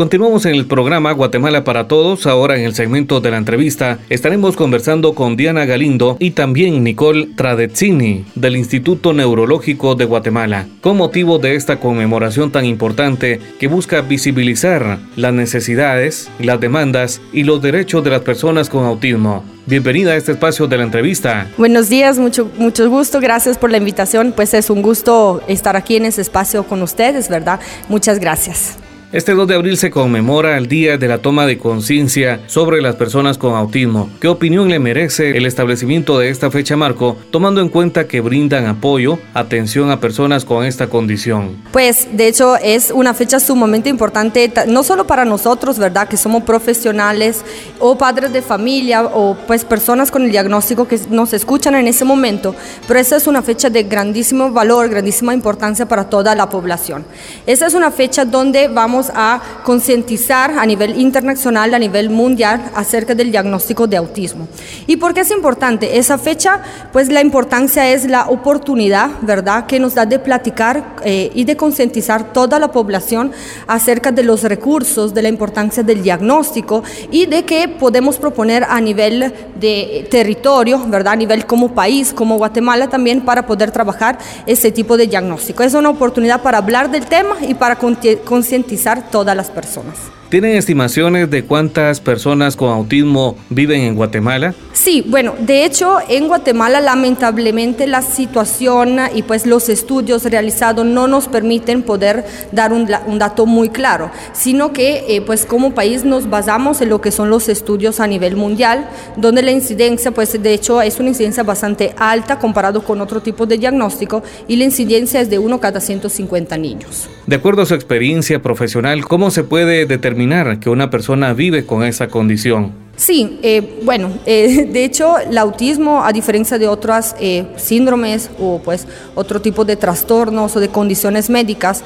Continuamos 0.00 0.46
en 0.46 0.54
el 0.54 0.64
programa 0.64 1.12
Guatemala 1.12 1.62
para 1.62 1.86
Todos. 1.86 2.26
Ahora 2.26 2.56
en 2.56 2.64
el 2.64 2.74
segmento 2.74 3.20
de 3.20 3.30
la 3.30 3.36
entrevista 3.36 3.98
estaremos 4.08 4.56
conversando 4.56 5.14
con 5.14 5.36
Diana 5.36 5.66
Galindo 5.66 6.16
y 6.18 6.30
también 6.30 6.82
Nicole 6.82 7.28
Tradezzini 7.36 8.24
del 8.34 8.56
Instituto 8.56 9.12
Neurológico 9.12 9.96
de 9.96 10.06
Guatemala 10.06 10.66
con 10.80 10.96
motivo 10.96 11.38
de 11.38 11.54
esta 11.54 11.80
conmemoración 11.80 12.50
tan 12.50 12.64
importante 12.64 13.40
que 13.58 13.68
busca 13.68 14.00
visibilizar 14.00 15.00
las 15.16 15.34
necesidades, 15.34 16.30
las 16.38 16.58
demandas 16.58 17.20
y 17.30 17.42
los 17.42 17.60
derechos 17.60 18.02
de 18.02 18.08
las 18.08 18.22
personas 18.22 18.70
con 18.70 18.86
autismo. 18.86 19.44
Bienvenida 19.66 20.12
a 20.12 20.16
este 20.16 20.32
espacio 20.32 20.66
de 20.66 20.78
la 20.78 20.84
entrevista. 20.84 21.46
Buenos 21.58 21.90
días, 21.90 22.18
mucho, 22.18 22.50
mucho 22.56 22.88
gusto, 22.88 23.20
gracias 23.20 23.58
por 23.58 23.70
la 23.70 23.76
invitación. 23.76 24.32
Pues 24.34 24.54
es 24.54 24.70
un 24.70 24.80
gusto 24.80 25.42
estar 25.46 25.76
aquí 25.76 25.96
en 25.96 26.06
ese 26.06 26.22
espacio 26.22 26.64
con 26.64 26.80
ustedes, 26.80 27.28
¿verdad? 27.28 27.60
Muchas 27.90 28.18
gracias. 28.18 28.78
Este 29.12 29.34
2 29.34 29.48
de 29.48 29.56
abril 29.56 29.76
se 29.76 29.90
conmemora 29.90 30.56
el 30.56 30.68
Día 30.68 30.96
de 30.96 31.08
la 31.08 31.18
Toma 31.18 31.44
de 31.44 31.58
Conciencia 31.58 32.42
sobre 32.46 32.80
las 32.80 32.94
personas 32.94 33.38
con 33.38 33.56
autismo. 33.56 34.08
¿Qué 34.20 34.28
opinión 34.28 34.68
le 34.68 34.78
merece 34.78 35.36
el 35.36 35.46
establecimiento 35.46 36.16
de 36.20 36.28
esta 36.28 36.48
fecha 36.52 36.76
marco, 36.76 37.16
tomando 37.32 37.60
en 37.60 37.70
cuenta 37.70 38.06
que 38.06 38.20
brindan 38.20 38.66
apoyo, 38.66 39.18
atención 39.34 39.90
a 39.90 39.98
personas 39.98 40.44
con 40.44 40.64
esta 40.64 40.86
condición? 40.86 41.56
Pues 41.72 42.06
de 42.12 42.28
hecho 42.28 42.56
es 42.56 42.92
una 42.92 43.12
fecha 43.12 43.40
sumamente 43.40 43.88
importante, 43.88 44.52
no 44.68 44.84
solo 44.84 45.08
para 45.08 45.24
nosotros, 45.24 45.76
¿verdad? 45.76 46.06
Que 46.06 46.16
somos 46.16 46.44
profesionales 46.44 47.44
o 47.80 47.98
padres 47.98 48.32
de 48.32 48.42
familia 48.42 49.02
o 49.02 49.36
pues 49.48 49.64
personas 49.64 50.12
con 50.12 50.22
el 50.22 50.30
diagnóstico 50.30 50.86
que 50.86 51.00
nos 51.10 51.32
escuchan 51.32 51.74
en 51.74 51.88
ese 51.88 52.04
momento, 52.04 52.54
pero 52.86 53.00
esa 53.00 53.16
es 53.16 53.26
una 53.26 53.42
fecha 53.42 53.70
de 53.70 53.82
grandísimo 53.82 54.52
valor, 54.52 54.88
grandísima 54.88 55.34
importancia 55.34 55.88
para 55.88 56.08
toda 56.08 56.36
la 56.36 56.48
población. 56.48 57.04
Esa 57.44 57.66
es 57.66 57.74
una 57.74 57.90
fecha 57.90 58.24
donde 58.24 58.68
vamos 58.68 58.99
a 59.14 59.40
concientizar 59.64 60.58
a 60.58 60.66
nivel 60.66 61.00
internacional, 61.00 61.72
a 61.72 61.78
nivel 61.78 62.10
mundial, 62.10 62.70
acerca 62.74 63.14
del 63.14 63.30
diagnóstico 63.30 63.86
de 63.86 63.96
autismo. 63.96 64.48
¿Y 64.86 64.96
por 64.96 65.14
qué 65.14 65.20
es 65.20 65.30
importante? 65.30 65.98
Esa 65.98 66.18
fecha, 66.18 66.60
pues 66.92 67.08
la 67.08 67.20
importancia 67.20 67.88
es 67.90 68.04
la 68.04 68.26
oportunidad, 68.26 69.10
¿verdad?, 69.22 69.66
que 69.66 69.80
nos 69.80 69.94
da 69.94 70.04
de 70.04 70.18
platicar 70.18 70.96
eh, 71.04 71.30
y 71.34 71.44
de 71.44 71.56
concientizar 71.56 72.32
toda 72.32 72.58
la 72.58 72.72
población 72.72 73.32
acerca 73.66 74.10
de 74.12 74.22
los 74.22 74.42
recursos, 74.42 75.14
de 75.14 75.22
la 75.22 75.28
importancia 75.28 75.82
del 75.82 76.02
diagnóstico 76.02 76.82
y 77.10 77.26
de 77.26 77.44
que 77.44 77.68
podemos 77.68 78.18
proponer 78.18 78.64
a 78.68 78.80
nivel 78.80 79.32
de 79.58 80.06
territorio, 80.10 80.80
¿verdad?, 80.86 81.14
a 81.14 81.16
nivel 81.16 81.46
como 81.46 81.74
país, 81.74 82.12
como 82.12 82.36
Guatemala 82.36 82.88
también, 82.88 83.20
para 83.22 83.46
poder 83.46 83.70
trabajar 83.70 84.18
ese 84.46 84.72
tipo 84.72 84.96
de 84.96 85.06
diagnóstico. 85.06 85.62
Es 85.62 85.74
una 85.74 85.90
oportunidad 85.90 86.42
para 86.42 86.58
hablar 86.58 86.90
del 86.90 87.06
tema 87.06 87.36
y 87.40 87.54
para 87.54 87.76
concientizar 87.76 88.89
todas 89.10 89.36
las 89.36 89.50
personas. 89.50 89.96
¿Tienen 90.30 90.54
estimaciones 90.54 91.28
de 91.28 91.42
cuántas 91.42 91.98
personas 91.98 92.54
con 92.54 92.70
autismo 92.70 93.36
viven 93.48 93.80
en 93.80 93.96
Guatemala? 93.96 94.54
Sí, 94.72 95.04
bueno, 95.04 95.34
de 95.40 95.64
hecho 95.64 95.98
en 96.08 96.28
Guatemala 96.28 96.80
lamentablemente 96.80 97.88
la 97.88 98.00
situación 98.00 98.96
y 99.12 99.24
pues 99.24 99.44
los 99.44 99.68
estudios 99.68 100.22
realizados 100.22 100.86
no 100.86 101.08
nos 101.08 101.26
permiten 101.26 101.82
poder 101.82 102.24
dar 102.52 102.72
un, 102.72 102.86
dato 103.18 103.44
muy 103.44 103.70
claro, 103.70 104.12
sino 104.32 104.72
que 104.72 105.04
eh, 105.08 105.20
pues 105.20 105.44
como 105.44 105.74
país 105.74 106.04
nos 106.04 106.30
basamos 106.30 106.80
en 106.80 106.90
lo 106.90 107.00
que 107.00 107.10
son 107.10 107.28
los 107.28 107.48
estudios 107.48 107.98
a 107.98 108.06
nivel 108.06 108.36
mundial, 108.36 108.88
donde 109.16 109.42
la 109.42 109.50
incidencia 109.50 110.12
pues 110.12 110.40
de 110.40 110.54
hecho 110.54 110.80
es 110.80 111.00
una 111.00 111.08
incidencia 111.08 111.42
bastante 111.42 111.92
alta 111.98 112.38
comparado 112.38 112.84
con 112.84 113.00
otro 113.00 113.20
tipo 113.20 113.46
de 113.46 113.58
diagnóstico 113.58 114.22
y 114.46 114.54
la 114.54 114.62
incidencia 114.62 115.20
es 115.20 115.28
de 115.28 115.40
uno 115.40 115.58
cada 115.58 115.80
150 115.80 116.56
niños. 116.56 117.10
De 117.26 117.34
acuerdo 117.34 117.62
a 117.62 117.66
su 117.66 117.74
experiencia 117.74 118.40
profesional, 118.40 119.04
¿cómo 119.04 119.32
se 119.32 119.42
puede 119.42 119.86
determinar 119.86 120.19
que 120.60 120.70
una 120.70 120.90
persona 120.90 121.32
vive 121.32 121.66
con 121.66 121.84
esa 121.84 122.08
condición? 122.08 122.89
Sí, 123.00 123.38
eh, 123.42 123.80
bueno, 123.82 124.10
eh, 124.26 124.66
de 124.70 124.84
hecho 124.84 125.16
el 125.18 125.38
autismo, 125.38 126.04
a 126.04 126.12
diferencia 126.12 126.58
de 126.58 126.68
otras 126.68 127.16
eh, 127.18 127.46
síndromes 127.56 128.28
o 128.38 128.60
pues 128.62 128.86
otro 129.14 129.40
tipo 129.40 129.64
de 129.64 129.76
trastornos 129.76 130.54
o 130.54 130.60
de 130.60 130.68
condiciones 130.68 131.30
médicas, 131.30 131.82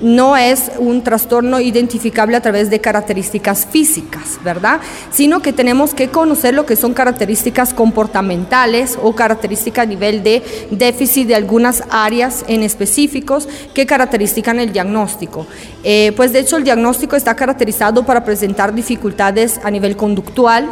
no 0.00 0.36
es 0.36 0.72
un 0.78 1.04
trastorno 1.04 1.60
identificable 1.60 2.36
a 2.36 2.40
través 2.40 2.70
de 2.70 2.80
características 2.80 3.68
físicas, 3.70 4.40
¿verdad? 4.42 4.80
Sino 5.12 5.40
que 5.40 5.52
tenemos 5.52 5.94
que 5.94 6.08
conocer 6.08 6.54
lo 6.54 6.66
que 6.66 6.74
son 6.74 6.92
características 6.92 7.72
comportamentales 7.72 8.98
o 9.00 9.14
características 9.14 9.84
a 9.84 9.86
nivel 9.86 10.24
de 10.24 10.42
déficit 10.72 11.28
de 11.28 11.36
algunas 11.36 11.84
áreas 11.90 12.44
en 12.48 12.64
específicos 12.64 13.48
que 13.74 13.86
caracterizan 13.86 14.58
el 14.58 14.72
diagnóstico. 14.72 15.46
pues 16.16 16.32
de 16.32 16.40
hecho 16.40 16.56
el 16.56 16.64
diagnóstico 16.64 17.14
está 17.14 17.36
caracterizado 17.36 18.04
para 18.04 18.24
presentar 18.24 18.74
dificultades 18.74 19.60
a 19.62 19.70
nivel 19.70 19.91
conductual. 19.96 20.70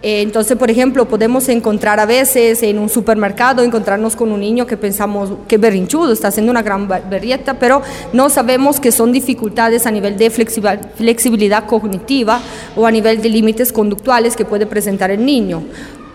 Eh, 0.00 0.22
entonces, 0.22 0.56
por 0.56 0.70
ejemplo, 0.70 1.08
podemos 1.08 1.48
encontrar 1.48 1.98
a 1.98 2.06
veces 2.06 2.62
en 2.62 2.78
un 2.78 2.88
supermercado, 2.88 3.64
encontrarnos 3.64 4.14
con 4.14 4.30
un 4.30 4.40
niño 4.40 4.64
que 4.66 4.76
pensamos 4.76 5.32
que 5.48 5.58
berrinchudo, 5.58 6.12
está 6.12 6.28
haciendo 6.28 6.52
una 6.52 6.62
gran 6.62 6.86
berrieta, 6.86 7.58
pero 7.58 7.82
no 8.12 8.30
sabemos 8.30 8.78
que 8.78 8.92
son 8.92 9.10
dificultades 9.10 9.86
a 9.86 9.90
nivel 9.90 10.16
de 10.16 10.30
flexibilidad 10.30 11.66
cognitiva 11.66 12.40
o 12.76 12.86
a 12.86 12.92
nivel 12.92 13.20
de 13.20 13.28
límites 13.28 13.72
conductuales 13.72 14.36
que 14.36 14.44
puede 14.44 14.66
presentar 14.66 15.10
el 15.10 15.26
niño. 15.26 15.64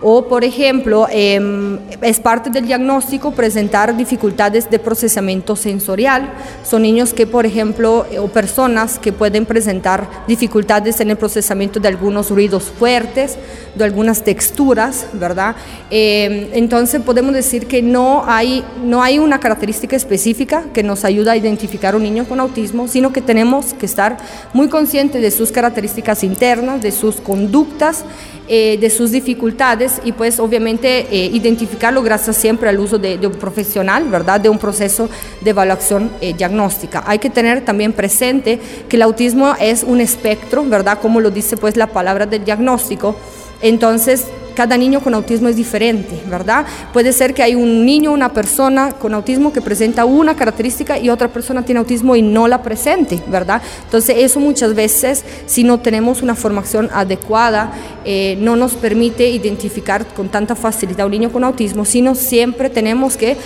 O, 0.02 0.26
por 0.26 0.44
ejemplo, 0.44 1.06
em, 1.10 1.78
es 2.02 2.20
parte 2.20 2.50
del 2.50 2.66
diagnóstico 2.66 3.30
presentar 3.32 3.96
dificultades 3.96 4.68
de 4.70 4.78
procesamiento 4.78 5.56
sensorial. 5.56 6.30
Son 6.62 6.82
niños 6.82 7.14
que, 7.14 7.26
por 7.26 7.46
ejemplo, 7.46 8.06
o 8.18 8.28
personas 8.28 8.98
que 8.98 9.12
pueden 9.12 9.46
presentar 9.46 10.08
dificultades 10.26 11.00
en 11.00 11.10
el 11.10 11.16
procesamiento 11.16 11.80
de 11.80 11.88
algunos 11.88 12.30
ruidos 12.30 12.64
fuertes, 12.64 13.38
de 13.74 13.84
algunas 13.84 14.22
texturas, 14.22 15.06
¿verdad? 15.12 15.56
Em, 15.90 16.48
entonces 16.52 17.00
podemos 17.02 17.32
decir 17.32 17.66
que 17.66 17.82
no 17.82 18.24
hay, 18.26 18.64
no 18.84 19.02
hay 19.02 19.18
una 19.18 19.40
característica 19.40 19.96
específica 19.96 20.64
que 20.72 20.82
nos 20.82 21.04
ayuda 21.04 21.32
a 21.32 21.36
identificar 21.36 21.96
un 21.96 22.02
niño 22.02 22.26
con 22.26 22.40
autismo, 22.40 22.88
sino 22.88 23.12
que 23.12 23.20
tenemos 23.20 23.74
que 23.74 23.86
estar 23.86 24.16
muy 24.52 24.68
conscientes 24.68 25.22
de 25.22 25.30
sus 25.30 25.50
características 25.50 26.24
internas, 26.24 26.82
de 26.82 26.92
sus 26.92 27.16
conductas, 27.16 28.04
eh, 28.46 28.76
de 28.78 28.90
sus 28.90 29.10
dificultades 29.10 30.02
y 30.04 30.12
pues 30.12 30.38
obviamente 30.38 31.06
eh, 31.10 31.30
identificarlo 31.32 32.02
gracias 32.02 32.36
siempre 32.36 32.68
al 32.68 32.78
uso 32.78 32.98
de, 32.98 33.18
un 33.26 33.32
profesional, 33.32 34.04
¿verdad? 34.10 34.38
De 34.38 34.50
un 34.50 34.58
proceso 34.58 35.08
de 35.40 35.48
evaluación 35.50 36.10
eh, 36.20 36.34
diagnóstica. 36.34 37.02
Hay 37.06 37.18
que 37.18 37.30
tener 37.30 37.64
también 37.64 37.94
presente 37.94 38.60
que 38.86 38.96
el 38.96 39.02
autismo 39.02 39.54
es 39.58 39.82
un 39.82 39.98
espectro, 40.00 40.62
¿verdad? 40.64 40.98
Como 41.00 41.20
lo 41.20 41.30
dice 41.30 41.56
pues 41.56 41.78
la 41.78 41.86
palabra 41.86 42.26
del 42.26 42.44
diagnóstico. 42.44 43.16
Entonces, 43.62 44.26
cada 44.54 44.76
niño 44.76 45.00
con 45.00 45.14
autismo 45.14 45.48
es 45.48 45.56
diferente, 45.56 46.22
¿verdad? 46.28 46.64
Puede 46.92 47.12
ser 47.12 47.34
que 47.34 47.42
hay 47.42 47.54
un 47.54 47.84
niño, 47.84 48.12
una 48.12 48.32
persona 48.32 48.92
con 48.92 49.14
autismo 49.14 49.52
que 49.52 49.60
presenta 49.60 50.04
una 50.04 50.34
característica 50.34 50.98
y 50.98 51.10
otra 51.10 51.28
persona 51.28 51.64
tiene 51.64 51.80
autismo 51.80 52.16
y 52.16 52.22
no 52.22 52.48
la 52.48 52.62
presente, 52.62 53.22
¿verdad? 53.26 53.60
Entonces 53.84 54.16
eso 54.18 54.40
muchas 54.40 54.74
veces, 54.74 55.24
si 55.46 55.64
no 55.64 55.80
tenemos 55.80 56.22
una 56.22 56.34
formación 56.34 56.88
adecuada, 56.92 57.72
eh, 58.04 58.36
no 58.40 58.56
nos 58.56 58.74
permite 58.74 59.28
identificar 59.28 60.06
con 60.06 60.28
tanta 60.28 60.54
facilidad 60.54 61.06
un 61.06 61.12
niño 61.12 61.32
con 61.32 61.44
autismo, 61.44 61.84
sino 61.84 62.14
siempre 62.14 62.70
tenemos 62.70 63.16
que 63.16 63.36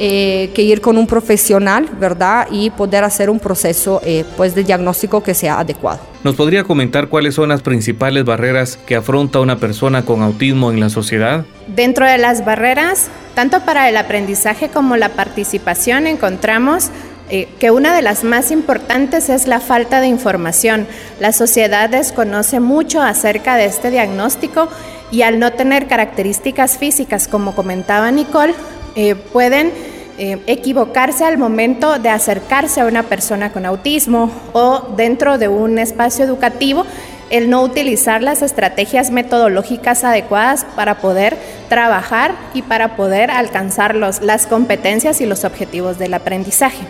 eh, 0.00 0.50
que 0.54 0.62
ir 0.62 0.80
con 0.80 0.96
un 0.96 1.06
profesional, 1.06 1.88
¿verdad? 1.98 2.46
Y 2.50 2.70
poder 2.70 3.02
hacer 3.02 3.30
un 3.30 3.40
proceso 3.40 4.00
eh, 4.04 4.24
pues 4.36 4.54
de 4.54 4.62
diagnóstico 4.62 5.22
que 5.22 5.34
sea 5.34 5.58
adecuado. 5.58 5.98
¿Nos 6.22 6.36
podría 6.36 6.62
comentar 6.62 7.08
cuáles 7.08 7.34
son 7.34 7.48
las 7.48 7.62
principales 7.62 8.24
barreras 8.24 8.78
que 8.86 8.94
afronta 8.94 9.40
una 9.40 9.58
persona 9.58 10.04
con 10.04 10.22
autismo 10.22 10.70
en 10.70 10.78
la 10.78 10.88
sociedad? 10.88 11.44
Dentro 11.66 12.06
de 12.06 12.16
las 12.16 12.44
barreras, 12.44 13.08
tanto 13.34 13.60
para 13.64 13.88
el 13.88 13.96
aprendizaje 13.96 14.68
como 14.68 14.96
la 14.96 15.10
participación, 15.10 16.06
encontramos 16.06 16.90
eh, 17.30 17.48
que 17.58 17.70
una 17.70 17.94
de 17.94 18.00
las 18.00 18.24
más 18.24 18.50
importantes 18.50 19.28
es 19.28 19.46
la 19.46 19.60
falta 19.60 20.00
de 20.00 20.06
información. 20.06 20.86
La 21.20 21.32
sociedad 21.32 21.90
desconoce 21.90 22.58
mucho 22.58 23.02
acerca 23.02 23.56
de 23.56 23.66
este 23.66 23.90
diagnóstico 23.90 24.68
y 25.10 25.22
al 25.22 25.38
no 25.38 25.52
tener 25.52 25.88
características 25.88 26.78
físicas, 26.78 27.28
como 27.28 27.54
comentaba 27.54 28.10
Nicole, 28.10 28.54
eh, 28.96 29.14
pueden 29.14 29.72
eh, 30.18 30.38
equivocarse 30.46 31.24
al 31.24 31.38
momento 31.38 31.98
de 31.98 32.08
acercarse 32.08 32.80
a 32.80 32.86
una 32.86 33.04
persona 33.04 33.52
con 33.52 33.64
autismo 33.64 34.30
o 34.52 34.94
dentro 34.96 35.38
de 35.38 35.48
un 35.48 35.78
espacio 35.78 36.24
educativo 36.24 36.84
el 37.30 37.50
no 37.50 37.62
utilizar 37.62 38.22
las 38.22 38.42
estrategias 38.42 39.10
metodológicas 39.10 40.02
adecuadas 40.02 40.64
para 40.74 40.98
poder 40.98 41.36
trabajar 41.68 42.34
y 42.54 42.62
para 42.62 42.96
poder 42.96 43.30
alcanzar 43.30 43.94
las 43.94 44.46
competencias 44.46 45.20
y 45.20 45.26
los 45.26 45.44
objetivos 45.44 45.98
del 45.98 46.14
aprendizaje. 46.14 46.84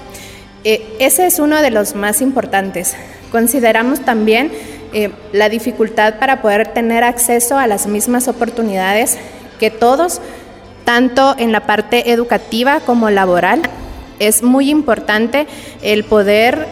Eh, 0.65 0.97
ese 1.01 1.27
es 1.27 1.39
uno 1.39 1.61
de 1.61 1.71
los 1.71 1.95
más 1.95 2.23
importantes. 2.23 2.95
Consideramos 3.33 4.01
también 4.01 4.53
la 5.33 5.51
dificultad 5.51 6.19
para 6.19 6.41
poder 6.41 6.69
tener 6.69 7.05
acceso 7.05 7.59
a 7.59 7.67
las 7.67 7.87
mismas 7.87 8.27
oportunidades 8.27 9.19
que 9.59 9.71
todos 9.71 10.23
tanto 10.89 11.35
en 11.37 11.53
la 11.53 11.67
parte 11.67 12.13
educativa 12.13 12.81
como 12.81 13.11
laboral. 13.11 13.61
Es 14.21 14.43
muy 14.43 14.71
importante 14.71 15.47
el 15.83 16.03
poder 16.03 16.67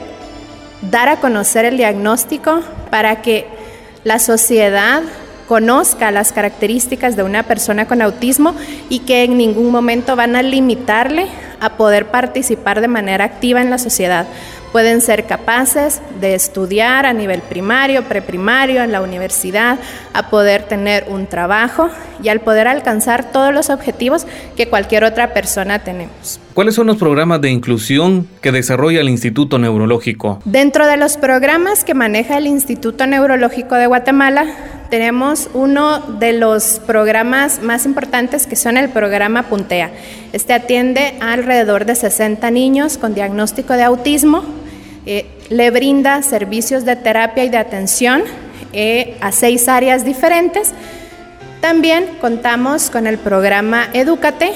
dar 0.91 1.11
a 1.11 1.21
conocer 1.21 1.67
el 1.67 1.77
diagnóstico 1.77 2.63
para 2.89 3.21
que 3.21 3.47
la 4.05 4.19
sociedad 4.19 5.03
conozca 5.47 6.11
las 6.13 6.33
características 6.33 7.15
de 7.15 7.25
una 7.25 7.43
persona 7.43 7.87
con 7.87 8.01
autismo 8.01 8.55
y 8.89 9.01
que 9.01 9.25
en 9.25 9.37
ningún 9.37 9.71
momento 9.71 10.17
van 10.17 10.35
a 10.35 10.41
limitarle 10.41 11.27
a 11.61 11.77
poder 11.77 12.07
participar 12.07 12.81
de 12.81 12.89
manera 12.89 13.27
activa 13.27 13.61
en 13.61 13.69
la 13.69 13.77
sociedad 13.77 14.27
pueden 14.77 15.01
ser 15.01 15.25
capaces 15.25 16.03
de 16.21 16.35
estudiar 16.35 17.07
a 17.07 17.15
nivel 17.15 17.41
primario, 17.41 18.03
preprimario, 18.03 18.83
en 18.83 18.93
la 18.93 19.01
universidad, 19.01 19.79
a 20.13 20.29
poder 20.29 20.65
tener 20.65 21.07
un 21.09 21.27
trabajo 21.27 21.89
y 22.23 22.29
al 22.29 22.41
poder 22.41 22.69
alcanzar 22.69 23.33
todos 23.33 23.55
los 23.55 23.71
objetivos 23.71 24.27
que 24.55 24.69
cualquier 24.69 25.05
otra 25.05 25.33
persona 25.33 25.79
tenemos. 25.79 26.39
¿Cuáles 26.53 26.75
son 26.75 26.89
los 26.89 26.99
programas 26.99 27.41
de 27.41 27.49
inclusión 27.49 28.29
que 28.43 28.53
desarrolla 28.53 29.01
el 29.01 29.09
Instituto 29.09 29.59
Neurológico? 29.59 30.41
Dentro 30.45 30.87
de 30.87 30.99
los 30.99 31.17
programas 31.17 31.83
que 31.83 31.95
maneja 31.95 32.37
el 32.37 32.47
Instituto 32.47 33.07
Neurológico 33.07 33.77
de 33.77 33.87
Guatemala, 33.87 34.45
tenemos 34.91 35.49
uno 35.55 36.01
de 36.01 36.35
los 36.35 36.83
programas 36.87 37.63
más 37.63 37.87
importantes 37.87 38.47
que 38.47 38.57
son 38.57 38.77
el 38.77 38.91
programa 38.91 39.45
Puntea. 39.45 39.91
Este 40.35 40.53
atiende 40.53 41.15
a 41.23 41.33
alrededor 41.33 41.87
de 41.87 41.95
60 41.95 42.51
niños 42.51 42.99
con 42.99 43.15
diagnóstico 43.15 43.73
de 43.73 43.83
autismo 43.83 44.45
eh, 45.07 45.25
le 45.51 45.71
brinda 45.71 46.21
servicios 46.23 46.85
de 46.85 46.97
terapia 46.97 47.45
y 47.45 47.49
de 47.49 47.59
atención 47.59 48.25
eh, 48.73 49.17
a 49.21 49.31
seis 49.31 49.69
áreas 49.69 50.05
diferentes. 50.05 50.73
También 51.61 52.07
contamos 52.21 52.91
con 52.91 53.07
el 53.07 53.17
programa 53.17 53.89
Educate, 53.93 54.53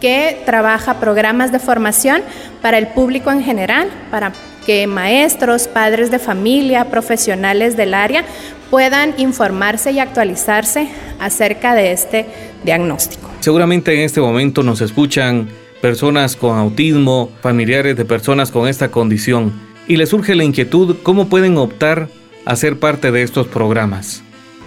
que 0.00 0.40
trabaja 0.46 0.98
programas 0.98 1.52
de 1.52 1.58
formación 1.58 2.22
para 2.62 2.78
el 2.78 2.88
público 2.88 3.30
en 3.30 3.42
general, 3.42 3.88
para 4.10 4.32
que 4.64 4.86
maestros, 4.86 5.68
padres 5.68 6.10
de 6.10 6.18
familia, 6.18 6.86
profesionales 6.86 7.76
del 7.76 7.92
área 7.92 8.24
puedan 8.70 9.14
informarse 9.18 9.92
y 9.92 9.98
actualizarse 9.98 10.88
acerca 11.18 11.74
de 11.74 11.92
este 11.92 12.26
diagnóstico. 12.64 13.30
Seguramente 13.40 13.94
en 13.94 14.00
este 14.00 14.20
momento 14.20 14.62
nos 14.62 14.80
escuchan 14.80 15.48
personas 15.82 16.36
con 16.36 16.56
autismo, 16.56 17.30
familiares 17.42 17.96
de 17.96 18.04
personas 18.04 18.50
con 18.50 18.68
esta 18.68 18.90
condición 18.90 19.69
y 19.86 19.96
les 19.96 20.08
surge 20.08 20.34
la 20.34 20.44
inquietud, 20.44 20.96
¿cómo 21.02 21.28
pueden 21.28 21.56
optar 21.56 22.08
a 22.44 22.56
ser 22.56 22.78
parte 22.78 23.10
de 23.10 23.22
estos 23.22 23.46
programas? 23.46 24.22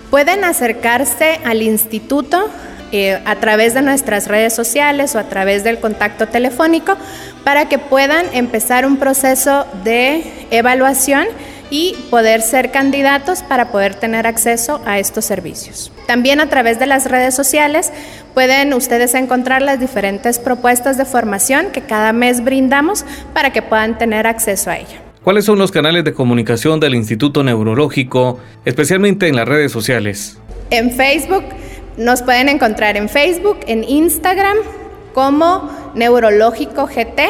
Pueden 0.10 0.44
acercarse 0.44 1.40
al 1.44 1.62
instituto 1.62 2.50
eh, 2.92 3.20
a 3.26 3.36
través 3.38 3.74
de 3.74 3.82
nuestras 3.82 4.28
redes 4.28 4.54
sociales 4.54 5.16
o 5.16 5.20
a 5.20 5.24
través 5.24 5.64
del 5.64 5.80
contacto 5.80 6.28
telefónico 6.28 6.96
para 7.44 7.68
que 7.68 7.80
puedan 7.80 8.28
empezar 8.34 8.86
un 8.86 8.98
proceso 8.98 9.66
de 9.84 10.24
evaluación 10.52 11.26
y 11.72 11.96
poder 12.12 12.44
ser 12.44 12.70
candidatos 12.70 13.42
para 13.42 13.72
poder 13.72 13.96
tener 13.96 14.28
acceso 14.28 14.80
a 14.86 15.00
estos 15.00 15.26
servicios. 15.26 15.92
También 16.06 16.40
a 16.40 16.48
través 16.48 16.78
de 16.78 16.86
las 16.86 17.06
redes 17.06 17.34
sociales 17.34 17.92
pueden 18.36 18.74
ustedes 18.74 19.16
encontrar 19.16 19.64
las 19.64 19.80
diferentes 19.80 20.38
propuestas 20.38 20.96
de 20.96 21.06
formación 21.06 21.72
que 21.72 21.82
cada 21.82 22.14
mes 22.14 22.44
brindamos 22.44 23.06
para 23.34 23.52
que 23.52 23.64
puedan 23.64 23.98
tener 23.98 24.28
acceso 24.28 24.70
a 24.70 24.78
ella. 24.78 25.03
¿Cuáles 25.24 25.46
son 25.46 25.58
los 25.58 25.72
canales 25.72 26.04
de 26.04 26.14
comunicación 26.14 26.82
del 26.82 26.96
Instituto 26.96 27.44
Neurológico, 27.44 28.40
especialmente 28.66 29.30
en 29.30 29.38
las 29.38 29.48
redes 29.48 29.72
sociales? 29.72 30.38
En 30.70 30.92
Facebook, 30.92 31.46
nos 31.96 32.22
pueden 32.22 32.50
encontrar 32.50 32.98
en 32.98 33.08
Facebook, 33.08 33.60
en 33.68 33.86
Instagram 33.86 34.58
como 35.14 35.72
Neurológico 35.96 36.88
GT. 36.88 37.22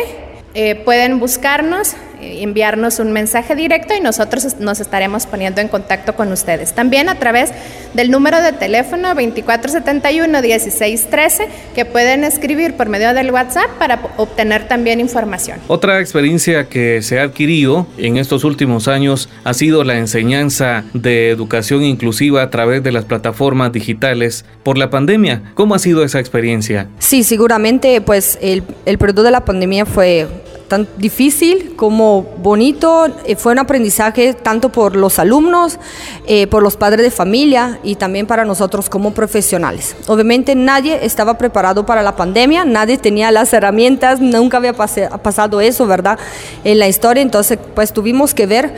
Eh, 0.56 0.74
pueden 0.84 1.20
buscarnos 1.20 1.96
enviarnos 2.42 3.00
un 3.00 3.12
mensaje 3.12 3.56
directo 3.56 3.96
y 3.96 4.02
nosotros 4.02 4.60
nos 4.60 4.80
estaremos 4.80 5.26
poniendo 5.26 5.62
en 5.62 5.68
contacto 5.68 6.16
con 6.16 6.32
ustedes. 6.32 6.74
También 6.74 7.10
a 7.10 7.20
través 7.20 7.52
del 7.94 8.12
número 8.12 8.42
de 8.42 8.54
teléfono 8.54 9.10
2471-1613 9.14 11.48
que 11.76 11.86
pueden 11.86 12.24
escribir 12.24 12.76
por 12.76 12.90
medio 12.90 13.14
del 13.14 13.32
WhatsApp 13.32 13.70
para 13.78 14.00
obtener 14.18 14.68
también 14.68 15.00
información. 15.00 15.60
Otra 15.68 16.00
experiencia 16.00 16.70
que 16.70 17.02
se 17.02 17.20
ha 17.20 17.24
adquirido 17.24 17.88
en 17.98 18.18
estos 18.18 18.44
últimos 18.44 18.88
años 18.88 19.30
ha 19.44 19.54
sido 19.54 19.84
la 19.84 19.98
enseñanza 19.98 20.84
de 20.94 21.30
educación 21.30 21.84
inclusiva 21.84 22.42
a 22.42 22.50
través 22.50 22.84
de 22.84 22.92
las 22.92 23.06
plataformas 23.06 23.72
digitales 23.72 24.46
por 24.64 24.78
la 24.78 24.90
pandemia. 24.90 25.44
¿Cómo 25.54 25.76
ha 25.76 25.80
sido 25.80 26.04
esa 26.04 26.20
experiencia? 26.20 26.88
Sí, 27.00 27.24
seguramente 27.24 28.02
pues 28.02 28.38
el, 28.42 28.64
el 28.86 28.98
periodo 28.98 29.24
de 29.24 29.32
la 29.32 29.46
pandemia 29.46 29.86
fue 29.86 30.28
tan 30.74 30.88
difícil 30.98 31.76
como 31.76 32.24
bonito. 32.42 33.06
Eh, 33.26 33.36
fue 33.36 33.52
un 33.52 33.60
aprendizaje 33.60 34.34
tanto 34.34 34.70
por 34.70 34.96
los 34.96 35.20
alumnos, 35.20 35.78
eh, 36.26 36.48
por 36.48 36.64
los 36.64 36.78
padres 36.78 37.04
de 37.06 37.12
familia 37.12 37.80
y 37.84 37.94
también 37.94 38.26
para 38.26 38.44
nosotros 38.44 38.90
como 38.90 39.14
profesionales. 39.14 39.96
Obviamente 40.08 40.56
nadie 40.56 41.06
estaba 41.06 41.38
preparado 41.38 41.86
para 41.86 42.02
la 42.02 42.16
pandemia, 42.16 42.66
nadie 42.66 42.98
tenía 42.98 43.30
las 43.30 43.54
herramientas, 43.54 44.20
nunca 44.20 44.58
había 44.58 44.74
pasado 44.74 45.62
eso, 45.62 45.86
¿verdad? 45.86 46.18
En 46.64 46.80
la 46.80 46.88
historia, 46.88 47.22
entonces 47.22 47.60
pues 47.76 47.94
tuvimos 47.94 48.34
que 48.34 48.48
ver 48.48 48.74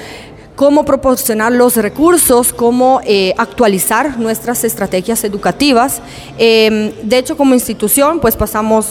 cómo 0.57 0.83
proporcionar 0.83 1.53
los 1.53 1.77
recursos, 1.77 2.51
cómo 2.51 2.99
eh, 3.05 3.33
actualizar 3.37 4.19
nuestras 4.19 4.65
estrategias 4.65 5.23
educativas. 5.23 6.01
Em, 6.37 6.91
de 7.03 7.17
hecho, 7.19 7.37
como 7.37 7.53
institución, 7.53 8.19
pues 8.19 8.35
pasamos 8.35 8.87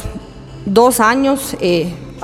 dos 0.65 1.01
años 1.01 1.55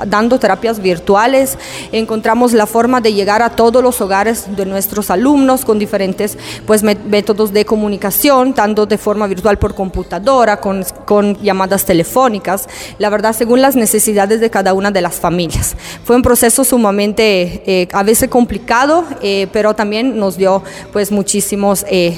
dando 0.07 0.39
terapias 0.39 0.79
virtuales, 0.79 1.57
encontramos 1.91 2.53
la 2.53 2.65
forma 2.65 3.01
de 3.01 3.13
llegar 3.13 3.41
a 3.41 3.51
todos 3.51 3.83
los 3.83 4.01
hogares 4.01 4.55
de 4.55 4.65
nuestros 4.65 5.09
alumnos 5.09 5.65
con 5.65 5.79
diferentes 5.79 6.37
pues, 6.65 6.83
métodos 6.83 7.53
de 7.53 7.65
comunicación, 7.65 8.53
tanto 8.53 8.85
de 8.85 8.97
forma 8.97 9.27
virtual 9.27 9.57
por 9.57 9.75
computadora, 9.75 10.59
con, 10.59 10.83
con 11.05 11.35
llamadas 11.41 11.85
telefónicas, 11.85 12.67
la 12.97 13.09
verdad 13.09 13.33
según 13.33 13.61
las 13.61 13.75
necesidades 13.75 14.39
de 14.39 14.49
cada 14.49 14.73
una 14.73 14.91
de 14.91 15.01
las 15.01 15.15
familias. 15.15 15.75
Fue 16.03 16.15
un 16.15 16.21
proceso 16.21 16.63
sumamente 16.63 17.63
eh, 17.65 17.87
a 17.91 18.03
veces 18.03 18.29
complicado, 18.29 19.05
eh, 19.21 19.47
pero 19.51 19.73
también 19.73 20.17
nos 20.17 20.37
dio 20.37 20.63
pues 20.91 21.11
muchísimos, 21.11 21.85
eh, 21.89 22.15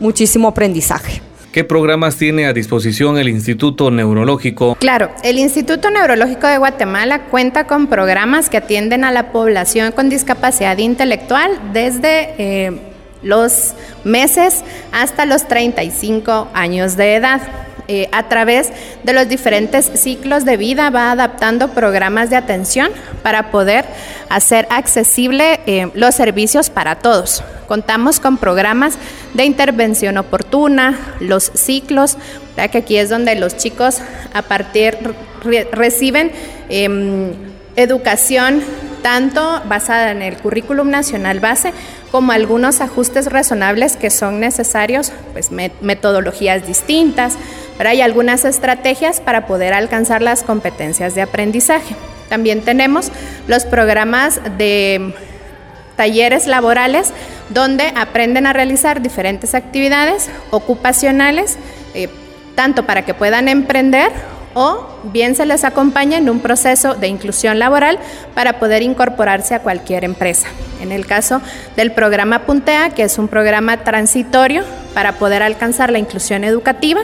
muchísimo 0.00 0.48
aprendizaje. 0.48 1.31
¿Qué 1.52 1.64
programas 1.64 2.16
tiene 2.16 2.46
a 2.46 2.54
disposición 2.54 3.18
el 3.18 3.28
Instituto 3.28 3.90
Neurológico? 3.90 4.74
Claro, 4.76 5.10
el 5.22 5.38
Instituto 5.38 5.90
Neurológico 5.90 6.46
de 6.46 6.56
Guatemala 6.56 7.24
cuenta 7.26 7.66
con 7.66 7.88
programas 7.88 8.48
que 8.48 8.56
atienden 8.56 9.04
a 9.04 9.12
la 9.12 9.32
población 9.32 9.92
con 9.92 10.08
discapacidad 10.08 10.78
intelectual 10.78 11.50
desde 11.74 12.34
eh, 12.38 12.72
los 13.22 13.74
meses 14.02 14.64
hasta 14.92 15.26
los 15.26 15.46
35 15.46 16.48
años 16.54 16.96
de 16.96 17.16
edad. 17.16 17.42
Eh, 17.88 18.08
a 18.12 18.28
través 18.28 18.70
de 19.02 19.12
los 19.12 19.28
diferentes 19.28 19.90
ciclos 19.94 20.44
de 20.44 20.56
vida 20.56 20.90
va 20.90 21.10
adaptando 21.10 21.68
programas 21.68 22.30
de 22.30 22.36
atención 22.36 22.90
para 23.22 23.50
poder 23.50 23.84
hacer 24.28 24.66
accesible 24.70 25.60
eh, 25.66 25.90
los 25.94 26.14
servicios 26.14 26.70
para 26.70 26.96
todos. 26.96 27.42
Contamos 27.66 28.20
con 28.20 28.36
programas 28.36 28.94
de 29.34 29.44
intervención 29.44 30.18
oportuna, 30.18 30.98
los 31.20 31.50
ciclos, 31.54 32.16
que 32.70 32.78
aquí 32.78 32.96
es 32.96 33.08
donde 33.08 33.34
los 33.34 33.56
chicos 33.56 33.98
a 34.34 34.42
partir 34.42 34.98
reciben 35.72 36.30
em, 36.68 37.32
educación 37.76 38.62
tanto 39.02 39.62
basada 39.68 40.12
en 40.12 40.22
el 40.22 40.36
currículum 40.36 40.88
nacional 40.88 41.40
base 41.40 41.72
como 42.10 42.32
algunos 42.32 42.80
ajustes 42.80 43.26
razonables 43.26 43.96
que 43.96 44.10
son 44.10 44.38
necesarios, 44.38 45.12
pues 45.32 45.50
metodologías 45.50 46.66
distintas, 46.66 47.36
hay 47.86 48.00
algunas 48.00 48.44
estrategias 48.44 49.20
para 49.20 49.46
poder 49.46 49.74
alcanzar 49.74 50.22
las 50.22 50.42
competencias 50.42 51.14
de 51.14 51.22
aprendizaje. 51.22 51.96
También 52.28 52.62
tenemos 52.62 53.10
los 53.46 53.64
programas 53.64 54.40
de 54.56 55.14
talleres 55.96 56.46
laborales 56.46 57.12
donde 57.50 57.92
aprenden 57.96 58.46
a 58.46 58.52
realizar 58.52 59.02
diferentes 59.02 59.54
actividades 59.54 60.30
ocupacionales, 60.50 61.58
eh, 61.94 62.08
tanto 62.54 62.84
para 62.86 63.04
que 63.04 63.14
puedan 63.14 63.48
emprender 63.48 64.10
o 64.54 64.86
bien 65.04 65.34
se 65.34 65.46
les 65.46 65.64
acompaña 65.64 66.18
en 66.18 66.28
un 66.28 66.40
proceso 66.40 66.94
de 66.94 67.08
inclusión 67.08 67.58
laboral 67.58 67.98
para 68.34 68.58
poder 68.58 68.82
incorporarse 68.82 69.54
a 69.54 69.60
cualquier 69.60 70.04
empresa. 70.04 70.48
En 70.80 70.92
el 70.92 71.06
caso 71.06 71.40
del 71.76 71.92
programa 71.92 72.40
Puntea, 72.40 72.90
que 72.90 73.04
es 73.04 73.18
un 73.18 73.28
programa 73.28 73.84
transitorio 73.84 74.64
para 74.94 75.12
poder 75.12 75.42
alcanzar 75.42 75.90
la 75.90 75.98
inclusión 75.98 76.44
educativa 76.44 77.02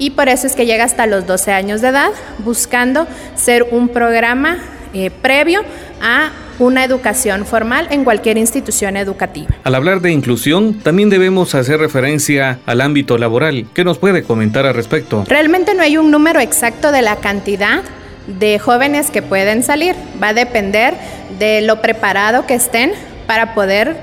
y 0.00 0.10
por 0.10 0.28
eso 0.28 0.48
es 0.48 0.56
que 0.56 0.66
llega 0.66 0.82
hasta 0.82 1.06
los 1.06 1.26
12 1.26 1.52
años 1.52 1.80
de 1.82 1.88
edad, 1.88 2.10
buscando 2.38 3.06
ser 3.36 3.68
un 3.70 3.88
programa 3.90 4.56
eh, 4.92 5.10
previo 5.10 5.60
a 6.02 6.30
una 6.58 6.84
educación 6.84 7.46
formal 7.46 7.86
en 7.90 8.02
cualquier 8.02 8.38
institución 8.38 8.96
educativa. 8.96 9.48
Al 9.62 9.74
hablar 9.74 10.00
de 10.00 10.10
inclusión, 10.10 10.74
también 10.80 11.10
debemos 11.10 11.54
hacer 11.54 11.78
referencia 11.78 12.58
al 12.66 12.80
ámbito 12.80 13.18
laboral. 13.18 13.66
¿Qué 13.74 13.84
nos 13.84 13.98
puede 13.98 14.22
comentar 14.22 14.66
al 14.66 14.74
respecto? 14.74 15.24
Realmente 15.28 15.74
no 15.74 15.82
hay 15.82 15.96
un 15.96 16.10
número 16.10 16.40
exacto 16.40 16.92
de 16.92 17.02
la 17.02 17.16
cantidad 17.16 17.82
de 18.26 18.58
jóvenes 18.58 19.10
que 19.10 19.22
pueden 19.22 19.62
salir. 19.62 19.94
Va 20.22 20.28
a 20.28 20.34
depender 20.34 20.94
de 21.38 21.60
lo 21.62 21.80
preparado 21.80 22.46
que 22.46 22.54
estén 22.54 22.92
para 23.26 23.54
poder 23.54 23.96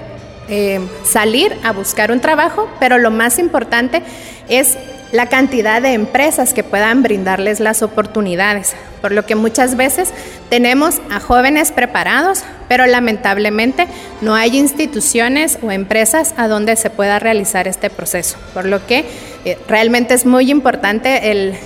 eh, 0.50 0.80
salir 1.04 1.54
a 1.64 1.74
buscar 1.74 2.12
un 2.12 2.22
trabajo, 2.22 2.70
pero 2.80 2.98
lo 2.98 3.12
más 3.12 3.40
importante 3.40 4.02
es 4.48 4.78
la 5.12 5.28
cantidad 5.28 5.82
de 5.82 5.94
empresas 5.94 6.54
que 6.54 6.64
puedan 6.64 7.02
brindarles 7.02 7.60
las 7.60 7.82
oportunidades, 7.82 8.76
por 9.02 9.12
lo 9.12 9.26
que 9.26 9.36
muchas 9.36 9.78
veces 9.78 10.10
tenemos 10.50 10.96
a 11.10 11.20
jóvenes 11.20 11.72
preparados, 11.72 12.44
pero 12.68 12.86
lamentablemente 12.86 13.88
no 14.22 14.36
hay 14.36 14.58
instituciones 14.58 15.60
o 15.62 15.72
empresas 15.72 16.34
a 16.38 16.48
donde 16.48 16.76
se 16.76 16.90
pueda 16.90 17.20
realizar 17.20 17.68
este 17.68 17.90
proceso, 17.90 18.38
por 18.54 18.66
lo 18.66 18.86
que 18.86 19.06
eh, 19.46 19.58
realmente 19.68 20.14
es 20.14 20.26
muy 20.26 20.52
importante 20.52 21.32
el, 21.32 21.58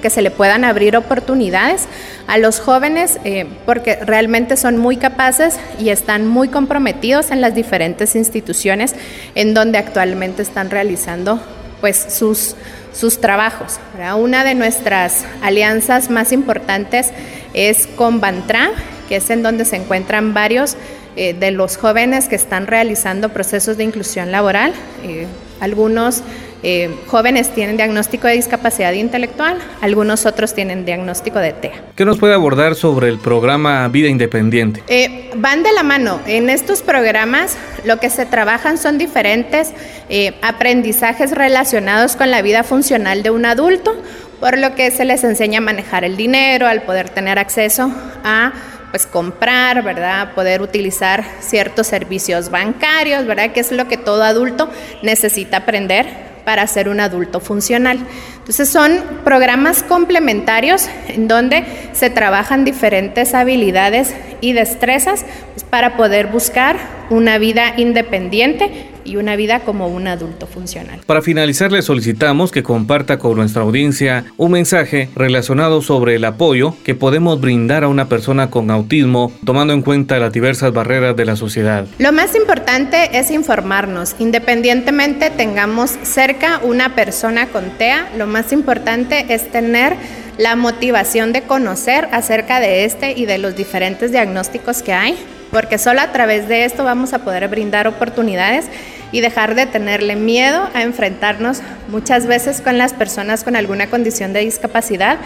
que 0.00 0.10
se 0.10 0.22
le 0.22 0.32
puedan 0.32 0.64
abrir 0.64 0.96
oportunidades 0.96 1.86
a 2.26 2.38
los 2.38 2.58
jóvenes 2.58 3.20
eh, 3.24 3.46
porque 3.64 3.96
realmente 3.96 4.56
son 4.56 4.78
muy 4.78 4.96
capaces 4.96 5.60
y 5.78 5.90
están 5.90 6.26
muy 6.26 6.48
comprometidos 6.48 7.30
en 7.30 7.40
las 7.40 7.54
diferentes 7.54 8.16
instituciones 8.16 8.96
en 9.36 9.54
donde 9.54 9.78
actualmente 9.78 10.42
están 10.42 10.70
realizando 10.70 11.40
pues 11.80 12.04
sus 12.08 12.56
sus 12.96 13.20
trabajos. 13.20 13.78
Una 14.16 14.42
de 14.44 14.54
nuestras 14.54 15.24
alianzas 15.42 16.10
más 16.10 16.32
importantes 16.32 17.12
es 17.52 17.86
con 17.86 18.20
Bantra, 18.20 18.70
que 19.08 19.16
es 19.16 19.28
en 19.30 19.42
donde 19.42 19.64
se 19.64 19.76
encuentran 19.76 20.32
varios 20.32 20.76
eh, 21.16 21.34
de 21.34 21.50
los 21.50 21.76
jóvenes 21.76 22.28
que 22.28 22.36
están 22.36 22.66
realizando 22.66 23.28
procesos 23.28 23.76
de 23.76 23.84
inclusión 23.84 24.32
laboral. 24.32 24.72
Eh, 25.02 25.26
algunos 25.60 26.22
eh, 26.68 26.90
jóvenes 27.06 27.54
tienen 27.54 27.76
diagnóstico 27.76 28.26
de 28.26 28.32
discapacidad 28.32 28.92
intelectual, 28.92 29.56
algunos 29.80 30.26
otros 30.26 30.52
tienen 30.52 30.84
diagnóstico 30.84 31.38
de 31.38 31.52
TEA. 31.52 31.74
¿Qué 31.94 32.04
nos 32.04 32.18
puede 32.18 32.34
abordar 32.34 32.74
sobre 32.74 33.08
el 33.08 33.20
programa 33.20 33.86
Vida 33.86 34.08
Independiente? 34.08 34.82
Eh, 34.88 35.30
van 35.36 35.62
de 35.62 35.72
la 35.72 35.84
mano. 35.84 36.18
En 36.26 36.50
estos 36.50 36.82
programas 36.82 37.56
lo 37.84 38.00
que 38.00 38.10
se 38.10 38.26
trabajan 38.26 38.78
son 38.78 38.98
diferentes 38.98 39.74
eh, 40.08 40.34
aprendizajes 40.42 41.30
relacionados 41.30 42.16
con 42.16 42.32
la 42.32 42.42
vida 42.42 42.64
funcional 42.64 43.22
de 43.22 43.30
un 43.30 43.46
adulto, 43.46 43.94
por 44.40 44.58
lo 44.58 44.74
que 44.74 44.90
se 44.90 45.04
les 45.04 45.22
enseña 45.22 45.58
a 45.58 45.62
manejar 45.62 46.02
el 46.02 46.16
dinero, 46.16 46.66
al 46.66 46.82
poder 46.82 47.10
tener 47.10 47.38
acceso 47.38 47.92
a 48.24 48.52
pues 48.90 49.06
comprar, 49.06 49.84
¿verdad? 49.84 50.34
Poder 50.34 50.62
utilizar 50.62 51.24
ciertos 51.38 51.86
servicios 51.86 52.50
bancarios, 52.50 53.24
¿verdad? 53.24 53.52
Que 53.52 53.60
es 53.60 53.70
lo 53.70 53.86
que 53.86 53.98
todo 53.98 54.24
adulto 54.24 54.68
necesita 55.04 55.58
aprender 55.58 56.34
para 56.46 56.66
ser 56.68 56.88
un 56.88 57.00
adulto 57.00 57.40
funcional. 57.40 57.98
Entonces 58.38 58.68
son 58.68 58.92
programas 59.24 59.82
complementarios 59.82 60.88
en 61.08 61.26
donde 61.26 61.64
se 61.92 62.08
trabajan 62.08 62.64
diferentes 62.64 63.34
habilidades 63.34 64.14
y 64.40 64.52
destrezas 64.52 65.26
pues, 65.54 65.64
para 65.64 65.96
poder 65.96 66.28
buscar 66.28 66.76
una 67.10 67.38
vida 67.38 67.74
independiente 67.76 68.95
y 69.06 69.16
una 69.16 69.36
vida 69.36 69.60
como 69.60 69.88
un 69.88 70.06
adulto 70.08 70.46
funcional. 70.46 71.00
Para 71.06 71.22
finalizar, 71.22 71.72
le 71.72 71.82
solicitamos 71.82 72.50
que 72.50 72.62
comparta 72.62 73.18
con 73.18 73.36
nuestra 73.36 73.62
audiencia 73.62 74.24
un 74.36 74.52
mensaje 74.52 75.08
relacionado 75.14 75.82
sobre 75.82 76.16
el 76.16 76.24
apoyo 76.24 76.74
que 76.84 76.94
podemos 76.94 77.40
brindar 77.40 77.84
a 77.84 77.88
una 77.88 78.08
persona 78.08 78.50
con 78.50 78.70
autismo, 78.70 79.32
tomando 79.44 79.72
en 79.72 79.82
cuenta 79.82 80.18
las 80.18 80.32
diversas 80.32 80.72
barreras 80.72 81.16
de 81.16 81.24
la 81.24 81.36
sociedad. 81.36 81.86
Lo 81.98 82.12
más 82.12 82.34
importante 82.34 83.18
es 83.18 83.30
informarnos, 83.30 84.16
independientemente 84.18 85.30
tengamos 85.30 85.92
cerca 86.02 86.60
una 86.62 86.94
persona 86.94 87.46
con 87.48 87.70
TEA, 87.78 88.08
lo 88.16 88.26
más 88.26 88.52
importante 88.52 89.26
es 89.28 89.50
tener 89.50 89.96
la 90.38 90.56
motivación 90.56 91.32
de 91.32 91.42
conocer 91.42 92.08
acerca 92.12 92.60
de 92.60 92.84
este 92.84 93.12
y 93.12 93.26
de 93.26 93.38
los 93.38 93.56
diferentes 93.56 94.12
diagnósticos 94.12 94.82
que 94.82 94.92
hay, 94.92 95.16
porque 95.50 95.78
solo 95.78 96.00
a 96.00 96.12
través 96.12 96.48
de 96.48 96.64
esto 96.64 96.84
vamos 96.84 97.12
a 97.12 97.20
poder 97.20 97.48
brindar 97.48 97.86
oportunidades 97.86 98.66
y 99.12 99.20
dejar 99.20 99.54
de 99.54 99.66
tenerle 99.66 100.16
miedo 100.16 100.68
a 100.74 100.82
enfrentarnos 100.82 101.60
muchas 101.88 102.26
veces 102.26 102.60
con 102.60 102.78
las 102.78 102.92
personas 102.92 103.44
con 103.44 103.56
alguna 103.56 103.88
condición 103.88 104.32
de 104.32 104.40
discapacidad, 104.40 105.18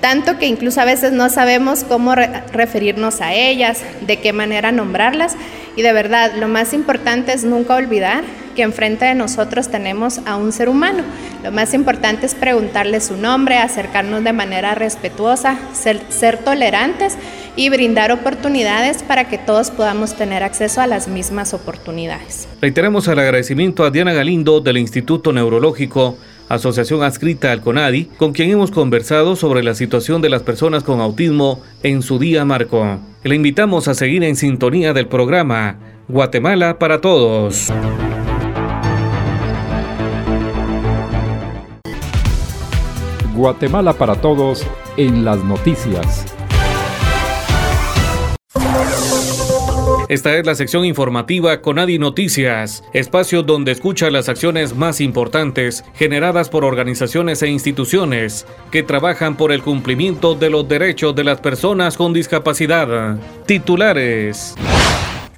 tanto 0.00 0.38
que 0.38 0.46
incluso 0.46 0.80
a 0.80 0.84
veces 0.84 1.12
no 1.12 1.30
sabemos 1.30 1.84
cómo 1.84 2.14
referirnos 2.14 3.20
a 3.20 3.34
ellas, 3.34 3.80
de 4.00 4.18
qué 4.18 4.32
manera 4.32 4.72
nombrarlas 4.72 5.36
y 5.76 5.82
de 5.82 5.92
verdad 5.92 6.32
lo 6.38 6.48
más 6.48 6.74
importante 6.74 7.32
es 7.32 7.44
nunca 7.44 7.76
olvidar 7.76 8.24
que 8.54 8.62
enfrente 8.62 9.06
de 9.06 9.14
nosotros 9.14 9.70
tenemos 9.70 10.20
a 10.26 10.36
un 10.36 10.52
ser 10.52 10.68
humano. 10.68 11.02
Lo 11.42 11.52
más 11.52 11.72
importante 11.72 12.26
es 12.26 12.34
preguntarle 12.34 13.00
su 13.00 13.16
nombre, 13.16 13.56
acercarnos 13.56 14.24
de 14.24 14.32
manera 14.32 14.74
respetuosa, 14.74 15.56
ser, 15.72 16.36
tolerantes 16.38 17.16
y 17.56 17.68
brindar 17.68 18.12
oportunidades 18.12 19.02
para 19.02 19.28
que 19.28 19.38
todos 19.38 19.70
podamos 19.70 20.14
tener 20.14 20.42
acceso 20.42 20.80
a 20.80 20.86
las 20.86 21.08
mismas 21.08 21.54
oportunidades. 21.54 22.48
Reiteramos 22.60 23.08
el 23.08 23.18
agradecimiento 23.18 23.84
a 23.84 23.90
Diana 23.90 24.12
Galindo 24.12 24.60
del 24.60 24.78
Instituto 24.78 25.32
Neurológico 25.32 26.16
asociación 26.54 27.02
adscrita 27.02 27.50
al 27.50 27.62
CONADI, 27.62 28.10
con 28.18 28.32
quien 28.32 28.50
hemos 28.50 28.70
conversado 28.70 29.36
sobre 29.36 29.62
la 29.62 29.74
situación 29.74 30.20
de 30.20 30.28
las 30.28 30.42
personas 30.42 30.82
con 30.82 31.00
autismo 31.00 31.62
en 31.82 32.02
su 32.02 32.18
día 32.18 32.44
marco. 32.44 32.98
Le 33.24 33.34
invitamos 33.34 33.88
a 33.88 33.94
seguir 33.94 34.22
en 34.24 34.36
sintonía 34.36 34.92
del 34.92 35.06
programa 35.06 35.78
Guatemala 36.08 36.78
para 36.78 37.00
Todos. 37.00 37.72
Guatemala 43.34 43.94
para 43.94 44.16
Todos 44.16 44.66
en 44.98 45.24
las 45.24 45.42
noticias. 45.42 46.26
Esta 50.12 50.36
es 50.36 50.44
la 50.44 50.54
sección 50.54 50.84
informativa 50.84 51.62
Conadi 51.62 51.98
Noticias, 51.98 52.84
espacio 52.92 53.42
donde 53.42 53.72
escucha 53.72 54.10
las 54.10 54.28
acciones 54.28 54.76
más 54.76 55.00
importantes 55.00 55.86
generadas 55.94 56.50
por 56.50 56.66
organizaciones 56.66 57.42
e 57.42 57.48
instituciones 57.48 58.46
que 58.70 58.82
trabajan 58.82 59.38
por 59.38 59.52
el 59.52 59.62
cumplimiento 59.62 60.34
de 60.34 60.50
los 60.50 60.68
derechos 60.68 61.14
de 61.14 61.24
las 61.24 61.40
personas 61.40 61.96
con 61.96 62.12
discapacidad. 62.12 63.16
Titulares 63.46 64.54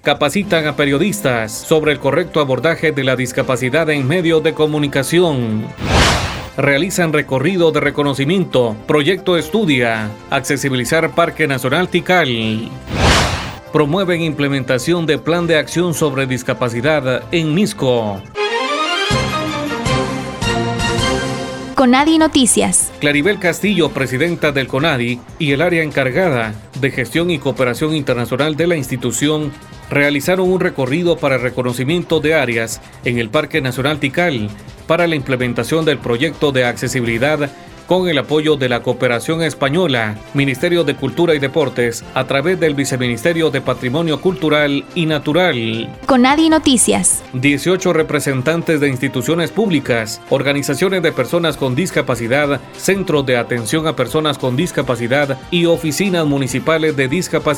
capacitan 0.02 0.66
a 0.66 0.74
periodistas 0.74 1.52
sobre 1.52 1.92
el 1.92 2.00
correcto 2.00 2.40
abordaje 2.40 2.90
de 2.90 3.04
la 3.04 3.14
discapacidad 3.14 3.88
en 3.90 4.08
medios 4.08 4.42
de 4.42 4.54
comunicación. 4.54 5.66
Realizan 6.56 7.12
recorrido 7.12 7.70
de 7.70 7.78
reconocimiento, 7.78 8.74
proyecto 8.88 9.37
estudia, 9.37 10.10
accesibilizar 10.30 11.14
Parque 11.14 11.46
Nacional 11.46 11.88
Tikal 11.88 12.72
promueven 13.74 14.22
implementación 14.22 15.04
de 15.04 15.18
plan 15.18 15.48
de 15.48 15.58
acción 15.58 15.94
sobre 15.94 16.28
discapacidad 16.28 17.24
en 17.32 17.54
Misco. 17.54 18.22
Conadi 21.74 22.18
Noticias. 22.18 22.92
Claribel 23.00 23.40
Castillo, 23.40 23.88
presidenta 23.88 24.52
del 24.52 24.68
Conadi 24.68 25.18
y 25.40 25.50
el 25.50 25.60
área 25.60 25.82
encargada 25.82 26.54
de 26.80 26.92
gestión 26.92 27.32
y 27.32 27.40
cooperación 27.40 27.96
internacional 27.96 28.54
de 28.54 28.68
la 28.68 28.76
institución 28.76 29.50
realizaron 29.90 30.52
un 30.52 30.60
recorrido 30.60 31.16
para 31.16 31.34
el 31.34 31.42
reconocimiento 31.42 32.20
de 32.20 32.34
áreas 32.34 32.80
en 33.04 33.18
el 33.18 33.28
Parque 33.28 33.60
Nacional 33.60 33.98
Tikal 33.98 34.50
para 34.87 35.08
la 35.08 35.16
implementación 35.16 35.84
del 35.84 35.98
proyecto 35.98 36.52
de 36.52 36.64
accesibilidad 36.64 37.50
con 37.86 38.08
el 38.08 38.18
apoyo 38.18 38.56
de 38.56 38.68
la 38.68 38.82
Cooperación 38.82 39.42
Española, 39.42 40.16
Ministerio 40.34 40.84
de 40.84 40.94
Cultura 40.94 41.34
y 41.34 41.38
Deportes, 41.38 42.04
a 42.14 42.24
través 42.26 42.58
del 42.60 42.74
Viceministerio 42.74 43.50
de 43.50 43.60
Patrimonio 43.60 44.20
Cultural 44.20 44.84
y 44.94 45.06
Natural. 45.06 45.88
Conadi 46.06 46.48
Noticias. 46.48 47.22
18 47.34 47.92
representantes 47.92 48.80
de 48.80 48.88
instituciones 48.88 49.50
públicas, 49.50 50.20
organizaciones 50.30 51.02
de 51.02 51.12
personas 51.12 51.56
con 51.56 51.74
discapacidad, 51.74 52.60
centros 52.76 53.26
de 53.26 53.36
atención 53.36 53.86
a 53.86 53.96
personas 53.96 54.38
con 54.38 54.56
discapacidad 54.56 55.38
y 55.50 55.66
oficinas 55.66 56.26
municipales 56.26 56.96
de 56.96 57.08
discapacidad 57.08 57.54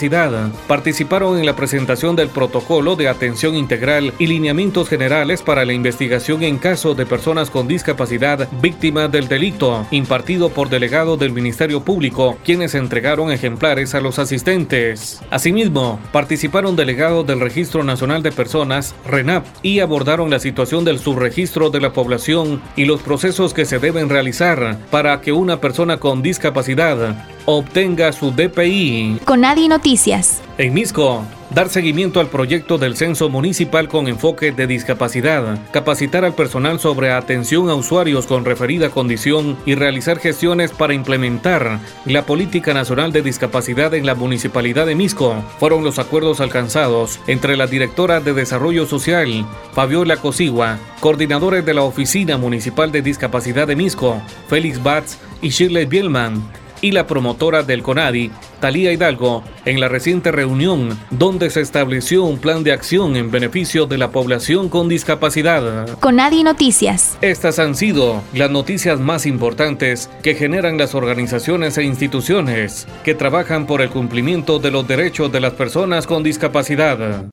participaron 0.67 1.39
en 1.39 1.47
la 1.47 1.57
presentación 1.57 2.17
del 2.17 2.29
protocolo 2.29 2.97
de 2.97 3.09
atención 3.09 3.55
integral 3.55 4.13
y 4.19 4.27
lineamientos 4.27 4.89
generales 4.89 5.43
para 5.43 5.65
la 5.65 5.73
investigación 5.73 6.43
en 6.43 6.59
caso 6.59 6.95
de 6.95 7.07
personas 7.07 7.51
con 7.51 7.69
discapacidad 7.69 8.49
víctimas 8.61 9.11
del 9.11 9.29
delito 9.29 9.87
partido 10.17 10.49
por 10.49 10.71
delegados 10.71 11.19
del 11.19 11.31
Ministerio 11.31 11.85
Público, 11.85 12.39
quienes 12.43 12.75
entregaron 12.75 13.31
ejemplares 13.31 13.95
a 13.95 14.01
los 14.01 14.19
asistentes. 14.19 15.21
Asimismo, 15.31 16.01
participaron 16.11 16.75
delegados 16.75 17.27
del 17.27 17.39
Registro 17.39 17.85
Nacional 17.85 18.23
de 18.23 18.33
Personas, 18.33 18.95
RENAP, 19.05 19.45
y 19.61 19.81
abordaron 19.81 20.31
la 20.31 20.39
situación 20.39 20.87
del 20.87 21.01
subregistro 21.01 21.69
de 21.69 21.83
la 21.83 21.93
población 21.93 22.63
y 22.77 22.87
los 22.87 23.03
procesos 23.03 23.53
que 23.53 23.67
se 23.67 23.79
deben 23.79 24.09
realizar 24.09 24.79
para 24.91 25.21
que 25.21 25.33
una 25.33 25.61
persona 25.61 25.99
con 25.99 26.23
discapacidad 26.23 27.15
obtenga 27.45 28.11
su 28.13 28.31
DPI. 28.31 29.21
Con 29.27 29.45
Adi 29.45 29.69
Noticias. 29.69 30.41
En 30.57 30.73
Misco, 30.73 31.27
dar 31.57 31.71
seguimiento 31.71 32.21
al 32.21 32.29
proyecto 32.29 32.77
del 32.77 32.99
censo 32.99 33.31
municipal 33.31 33.89
con 33.89 34.09
enfoque 34.09 34.53
de 34.53 34.67
discapacidad, 34.67 35.59
capacitar 35.71 36.23
al 36.27 36.35
personal 36.35 36.79
sobre 36.79 37.13
atención 37.13 37.71
a 37.71 37.75
usuarios 37.75 38.27
con 38.27 38.45
referida 38.45 38.91
condición 38.91 39.57
y 39.65 39.75
realizar 39.75 40.19
gestiones 40.19 40.71
para 40.71 40.93
implementar 40.93 41.81
la 42.05 42.27
política 42.27 42.75
nacional 42.75 43.11
de 43.11 43.23
discapacidad 43.23 43.95
en 43.95 44.05
la 44.05 44.15
municipalidad 44.15 44.85
de 44.85 44.97
Misco. 44.97 45.35
Fueron 45.59 45.83
los 45.83 45.99
acuerdos 45.99 46.43
alcanzados 46.43 47.21
entre 47.27 47.57
la 47.57 47.67
directora 47.67 48.21
de 48.21 48.35
Desarrollo 48.35 48.85
Social, 48.85 49.47
Fabiola 49.73 50.19
Cosigua, 50.19 50.79
coordinadores 51.01 51.65
de 51.65 51.73
la 51.73 51.85
Oficina 51.85 52.37
Municipal 52.37 52.93
de 52.93 53.01
Discapacidad 53.01 53.67
de 53.67 53.77
Misco, 53.77 54.21
Félix 54.49 54.83
Batz 54.83 55.17
y 55.41 55.49
Shirley 55.49 55.87
Bielman, 55.87 56.43
y 56.81 56.93
la 56.93 57.07
promotora 57.07 57.63
del 57.63 57.83
CONADI, 57.83 58.31
Talía 58.61 58.93
Hidalgo, 58.93 59.45
en 59.65 59.81
la 59.81 59.89
reciente 59.89 60.33
reunión 60.33 60.99
donde 61.11 61.51
se 61.51 61.61
estableció 61.61 62.25
un 62.25 62.39
plan 62.39 62.65
de 62.65 62.73
acción 62.73 63.17
en 63.17 63.31
beneficio 63.31 63.87
de 63.87 63.99
la 63.99 64.11
población 64.11 64.69
con 64.69 64.89
discapacidad. 64.89 65.99
CONADI 66.01 66.45
Noticias. 66.45 67.19
Estas 67.21 67.59
han 67.59 67.75
sido 67.75 68.23
las 68.33 68.51
noticias 68.51 69.01
más 69.01 69.27
importantes 69.27 70.11
que 70.23 70.35
generan 70.35 70.79
las 70.79 70.95
organizaciones 70.95 71.79
e 71.79 71.85
instituciones 71.85 72.87
que 73.05 73.15
trabajan 73.15 73.67
por 73.67 73.83
el 73.83 73.91
cumplimiento 73.91 74.59
de 74.59 74.71
los 74.71 74.87
derechos 74.87 75.33
de 75.33 75.41
las 75.41 75.53
personas 75.53 76.07
con 76.07 76.23
discapacidad. 76.23 77.27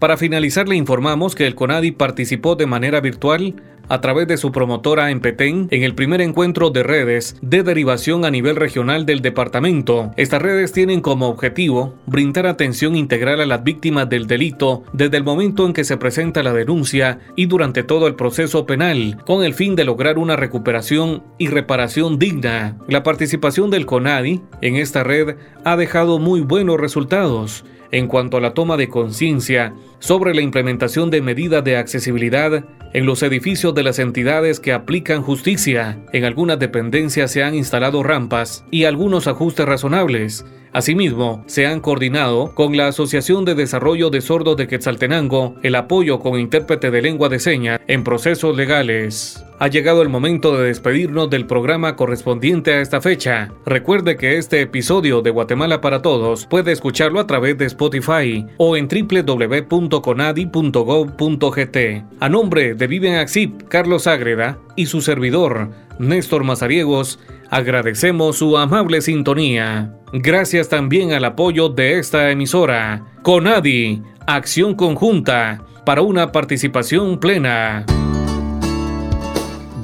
Para 0.00 0.18
finalizar, 0.18 0.68
le 0.68 0.76
informamos 0.76 1.34
que 1.34 1.46
el 1.46 1.54
CONADI 1.54 1.92
participó 1.92 2.54
de 2.54 2.66
manera 2.66 3.00
virtual 3.00 3.54
a 3.88 4.00
través 4.00 4.26
de 4.26 4.36
su 4.36 4.52
promotora 4.52 5.10
en 5.10 5.20
Petén 5.20 5.68
en 5.70 5.82
el 5.82 5.94
primer 5.94 6.20
encuentro 6.20 6.70
de 6.70 6.82
redes 6.82 7.36
de 7.40 7.62
derivación 7.62 8.24
a 8.24 8.30
nivel 8.30 8.56
regional 8.56 9.06
del 9.06 9.22
departamento. 9.22 10.12
Estas 10.16 10.42
redes 10.42 10.72
tienen 10.72 11.00
como 11.00 11.28
objetivo 11.28 11.94
brindar 12.06 12.46
atención 12.46 12.96
integral 12.96 13.40
a 13.40 13.46
las 13.46 13.64
víctimas 13.64 14.08
del 14.08 14.26
delito 14.26 14.82
desde 14.92 15.16
el 15.16 15.24
momento 15.24 15.64
en 15.64 15.72
que 15.72 15.84
se 15.84 15.96
presenta 15.96 16.42
la 16.42 16.52
denuncia 16.52 17.20
y 17.36 17.46
durante 17.46 17.82
todo 17.82 18.06
el 18.06 18.16
proceso 18.16 18.66
penal, 18.66 19.18
con 19.24 19.44
el 19.44 19.54
fin 19.54 19.76
de 19.76 19.84
lograr 19.84 20.18
una 20.18 20.36
recuperación 20.36 21.22
y 21.38 21.48
reparación 21.48 22.18
digna. 22.18 22.76
La 22.88 23.02
participación 23.02 23.70
del 23.70 23.86
CONADI 23.86 24.42
en 24.62 24.76
esta 24.76 25.04
red 25.04 25.36
ha 25.64 25.76
dejado 25.76 26.18
muy 26.18 26.40
buenos 26.40 26.78
resultados 26.78 27.64
en 27.96 28.08
cuanto 28.08 28.36
a 28.36 28.42
la 28.42 28.52
toma 28.52 28.76
de 28.76 28.88
conciencia 28.90 29.74
sobre 30.00 30.34
la 30.34 30.42
implementación 30.42 31.10
de 31.10 31.22
medidas 31.22 31.64
de 31.64 31.78
accesibilidad 31.78 32.66
en 32.92 33.06
los 33.06 33.22
edificios 33.22 33.74
de 33.74 33.82
las 33.82 33.98
entidades 33.98 34.60
que 34.60 34.74
aplican 34.74 35.22
justicia. 35.22 36.04
En 36.12 36.24
algunas 36.24 36.58
dependencias 36.58 37.30
se 37.30 37.42
han 37.42 37.54
instalado 37.54 38.02
rampas 38.02 38.66
y 38.70 38.84
algunos 38.84 39.26
ajustes 39.26 39.64
razonables. 39.64 40.44
Asimismo, 40.76 41.42
se 41.46 41.66
han 41.66 41.80
coordinado 41.80 42.54
con 42.54 42.76
la 42.76 42.88
Asociación 42.88 43.46
de 43.46 43.54
Desarrollo 43.54 44.10
de 44.10 44.20
Sordos 44.20 44.58
de 44.58 44.68
Quetzaltenango 44.68 45.54
el 45.62 45.74
apoyo 45.74 46.20
con 46.20 46.38
intérprete 46.38 46.90
de 46.90 47.00
lengua 47.00 47.30
de 47.30 47.38
señas 47.38 47.80
en 47.86 48.04
procesos 48.04 48.54
legales. 48.54 49.42
Ha 49.58 49.68
llegado 49.68 50.02
el 50.02 50.10
momento 50.10 50.54
de 50.54 50.66
despedirnos 50.66 51.30
del 51.30 51.46
programa 51.46 51.96
correspondiente 51.96 52.74
a 52.74 52.82
esta 52.82 53.00
fecha. 53.00 53.54
Recuerde 53.64 54.18
que 54.18 54.36
este 54.36 54.60
episodio 54.60 55.22
de 55.22 55.30
Guatemala 55.30 55.80
para 55.80 56.02
Todos 56.02 56.44
puede 56.44 56.72
escucharlo 56.72 57.20
a 57.20 57.26
través 57.26 57.56
de 57.56 57.64
Spotify 57.64 58.44
o 58.58 58.76
en 58.76 58.86
www.conadi.gov.gt. 58.86 61.78
A 62.20 62.28
nombre 62.28 62.74
de 62.74 62.86
Viven 62.86 63.14
Axip, 63.14 63.62
Carlos 63.68 64.06
Ágreda 64.06 64.58
y 64.76 64.84
su 64.84 65.00
servidor, 65.00 65.70
Néstor 65.98 66.44
Mazariegos, 66.44 67.18
agradecemos 67.50 68.36
su 68.38 68.56
amable 68.58 69.00
sintonía. 69.00 69.92
Gracias 70.12 70.68
también 70.68 71.12
al 71.12 71.24
apoyo 71.24 71.68
de 71.68 71.98
esta 71.98 72.30
emisora. 72.30 73.04
Conadi, 73.22 74.02
acción 74.26 74.74
conjunta 74.74 75.64
para 75.84 76.02
una 76.02 76.32
participación 76.32 77.18
plena. 77.18 77.86